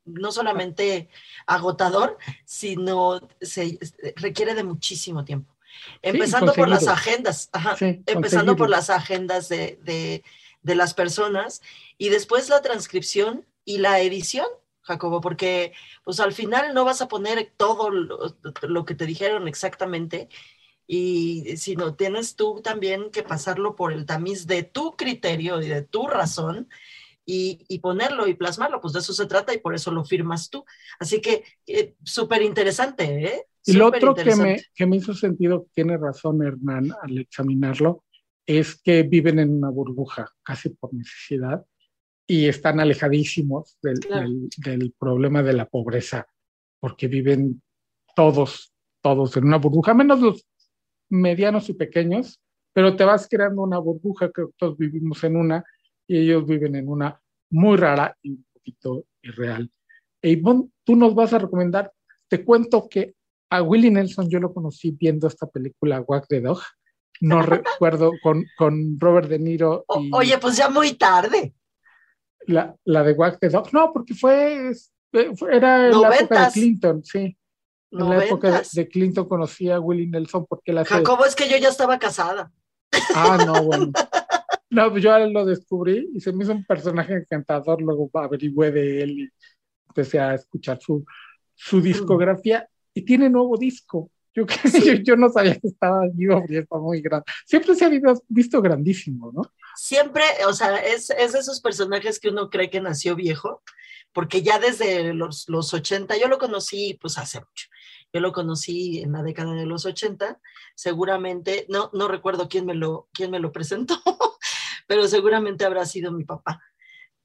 [0.06, 1.10] no solamente
[1.46, 3.80] agotador, sino se
[4.16, 5.56] requiere de muchísimo tiempo.
[6.02, 7.50] Empezando por las agendas,
[8.06, 9.80] empezando por las agendas de,
[10.62, 11.62] de, las personas
[11.98, 14.48] y después la transcripción y la edición,
[14.82, 15.74] Jacobo, porque
[16.04, 20.28] pues al final no vas a poner todo lo, lo que te dijeron exactamente
[20.88, 25.84] y sino tienes tú también que pasarlo por el tamiz de tu criterio y de
[25.84, 26.68] tu razón
[27.32, 30.66] y, ponerlo y plasmarlo, pues de eso se trata y por eso lo firmas tú.
[31.00, 33.46] Así que eh, súper interesante, ¿eh?
[33.66, 38.04] Y lo otro que me, que me hizo sentido, tiene razón Hernán al examinarlo,
[38.48, 41.64] es que viven en una burbuja, casi por necesidad,
[42.26, 44.00] y están alejadísimos del,
[44.58, 46.28] del, problema de la pobreza,
[46.80, 47.62] porque viven
[48.16, 50.48] todos, todos en una burbuja, menos los
[51.10, 52.40] medianos y pequeños,
[52.74, 55.64] pero te vas creando una burbuja, que todos vivimos en una,
[56.10, 59.72] y ellos viven en una muy rara y un poquito irreal.
[60.22, 61.94] E Ivonne, tú nos vas a recomendar,
[62.28, 63.14] te cuento que
[63.52, 66.62] a Willie Nelson yo lo conocí viendo esta película Wack the Dog,
[67.22, 69.86] no recuerdo, con, con Robert De Niro.
[69.88, 71.54] oye, pues ya muy tarde.
[72.48, 74.72] La, la de Wack the Dog, no, porque fue,
[75.52, 77.38] era en la época de Clinton, sí.
[77.92, 80.86] En la época de, Clinton conocí a Willie Nelson porque la...
[80.86, 82.52] Jacobo, es que yo ya estaba casada.
[83.14, 83.92] Ah, no, bueno.
[84.70, 89.02] No, pues yo lo descubrí y se me hizo un personaje encantador, luego averigüé de
[89.02, 89.30] él y
[89.88, 91.04] empecé a escuchar su,
[91.56, 94.12] su discografía y tiene nuevo disco.
[94.34, 94.46] Yo,
[95.04, 97.26] yo, no sabía que estaba vivo y está muy grande.
[97.46, 97.90] Siempre se ha
[98.28, 99.42] visto, grandísimo, ¿no?
[99.76, 103.64] Siempre, o sea, es, es, de esos personajes que uno cree que nació viejo,
[104.14, 107.68] porque ya desde los, los 80, yo lo conocí pues hace mucho,
[108.14, 110.40] yo lo conocí en la década de los 80,
[110.76, 114.02] seguramente, no, no recuerdo quién me lo, quién me lo presentó,
[114.90, 116.60] pero seguramente habrá sido mi papá.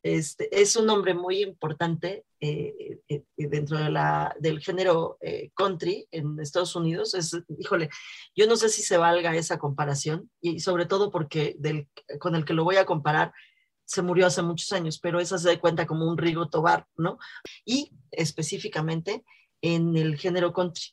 [0.03, 5.17] Este, es un hombre muy importante eh, eh, eh, dentro de la, del género
[5.55, 7.15] country en Estados Unidos.
[7.15, 7.89] Es, híjole,
[8.37, 11.89] yo no sé si se valga esa comparación y sobre todo porque del,
[12.21, 13.33] con el que lo voy a comparar
[13.87, 17.19] se murió hace muchos años, pero esa se da cuenta como un Rigo Tobar, ¿no?
[17.65, 19.25] Y específicamente
[19.63, 20.85] en el género country.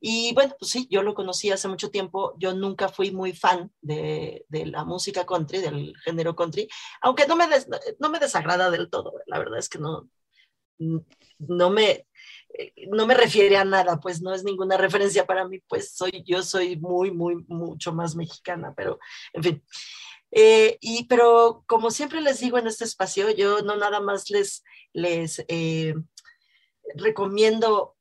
[0.00, 2.34] Y bueno, pues sí, yo lo conocí hace mucho tiempo.
[2.38, 6.68] Yo nunca fui muy fan de, de la música country, del género country,
[7.00, 7.46] aunque no me,
[7.98, 9.14] no me desagrada del todo.
[9.26, 10.08] La verdad es que no,
[11.38, 12.06] no me,
[12.90, 16.42] no me refiere a nada, pues no es ninguna referencia para mí, pues soy, yo
[16.42, 18.98] soy muy, muy, mucho más mexicana, pero
[19.32, 19.64] en fin.
[20.30, 24.64] Eh, y, pero como siempre les digo en este espacio, yo no nada más les,
[24.92, 25.94] les eh,
[26.96, 27.95] recomiendo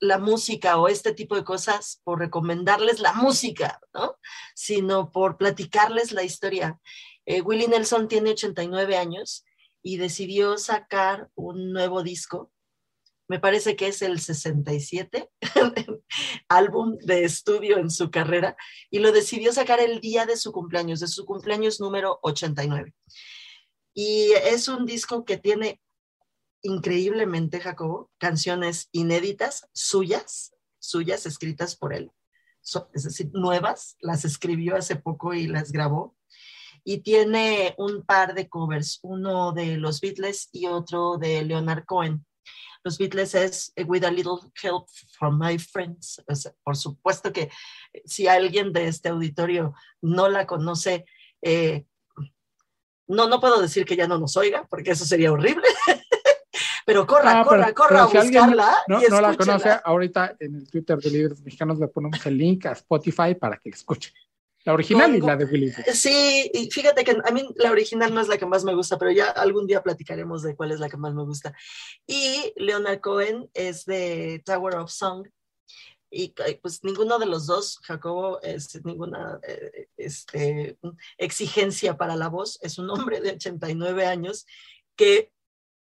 [0.00, 4.16] la música o este tipo de cosas por recomendarles la música, ¿no?
[4.54, 6.78] Sino por platicarles la historia.
[7.26, 9.44] Eh, Willie Nelson tiene 89 años
[9.82, 12.52] y decidió sacar un nuevo disco.
[13.28, 15.28] Me parece que es el 67
[16.48, 18.56] álbum de estudio en su carrera
[18.90, 22.94] y lo decidió sacar el día de su cumpleaños, de su cumpleaños número 89.
[23.94, 25.80] Y es un disco que tiene
[26.62, 32.12] increíblemente, Jacobo, canciones inéditas, suyas, suyas escritas por él,
[32.92, 36.16] es decir, nuevas, las escribió hace poco y las grabó.
[36.84, 42.24] Y tiene un par de covers, uno de los Beatles y otro de Leonard Cohen.
[42.84, 44.86] Los Beatles es With a Little Help
[45.18, 46.22] from My Friends.
[46.62, 47.50] por supuesto que
[48.04, 51.04] si alguien de este auditorio no la conoce,
[51.42, 51.84] eh,
[53.06, 55.66] no, no puedo decir que ya no nos oiga, porque eso sería horrible.
[56.88, 58.78] pero corra, ah, corra, corra a buscarla.
[58.88, 62.64] no, no la conoce, ahorita en el Twitter de Líderes Mexicanos le ponemos el link
[62.64, 64.10] a Spotify para que escuche.
[64.64, 65.70] La original y la de Willy.
[65.92, 68.98] Sí, y fíjate que a mí la original no es la que más me gusta,
[68.98, 71.54] pero ya algún día platicaremos de cuál es la que más me gusta.
[72.06, 75.28] Y Leonard Cohen es de Tower of Song.
[76.10, 76.32] Y
[76.62, 80.78] pues ninguno de los dos, Jacobo, es ninguna eh, este,
[81.18, 82.58] exigencia para la voz.
[82.62, 84.46] Es un hombre de 89 años
[84.96, 85.30] que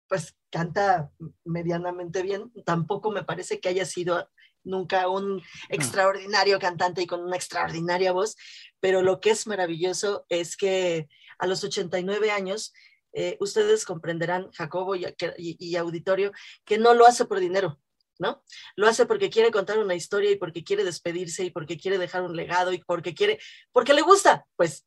[0.09, 1.11] pues canta
[1.45, 2.51] medianamente bien.
[2.65, 4.29] Tampoco me parece que haya sido
[4.63, 8.35] nunca un extraordinario cantante y con una extraordinaria voz,
[8.81, 11.07] pero lo que es maravilloso es que
[11.37, 12.73] a los 89 años
[13.13, 16.31] eh, ustedes comprenderán, Jacobo y, auditorio,
[16.65, 17.79] que no lo hace por dinero,
[18.19, 18.43] ¿no?
[18.75, 22.21] Lo hace porque quiere contar una historia y porque quiere despedirse y porque quiere dejar
[22.23, 23.39] un legado y porque quiere,
[23.71, 24.85] porque le gusta, pues,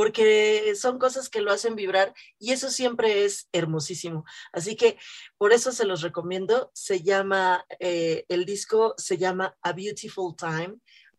[0.00, 4.24] porque son cosas que lo hacen vibrar y eso siempre es hermosísimo.
[4.50, 4.96] Así que
[5.36, 6.70] por eso se los recomiendo.
[6.72, 10.78] Se llama, eh, el disco se llama A Beautiful Time,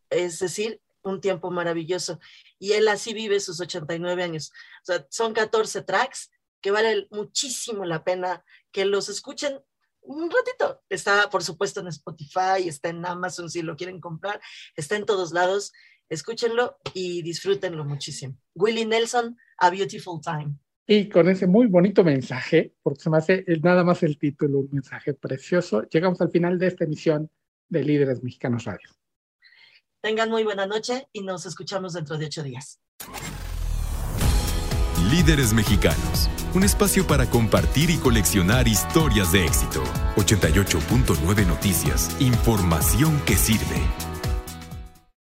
[0.09, 2.19] es decir, un tiempo maravilloso.
[2.57, 4.51] Y él así vive sus 89 años.
[4.81, 9.61] O sea, son 14 tracks que vale muchísimo la pena que los escuchen
[10.01, 10.81] un ratito.
[10.89, 14.41] Está, por supuesto, en Spotify, está en Amazon si lo quieren comprar,
[14.75, 15.71] está en todos lados.
[16.11, 18.35] Escúchenlo y disfrútenlo muchísimo.
[18.53, 20.57] Willie Nelson, A Beautiful Time.
[20.85, 24.69] Y con ese muy bonito mensaje, porque se me hace nada más el título, un
[24.73, 27.31] mensaje precioso, llegamos al final de esta emisión
[27.69, 28.89] de Líderes Mexicanos Radio.
[30.01, 32.81] Tengan muy buena noche y nos escuchamos dentro de ocho días.
[35.09, 39.81] Líderes Mexicanos, un espacio para compartir y coleccionar historias de éxito.
[40.17, 44.10] 88.9 Noticias, información que sirve.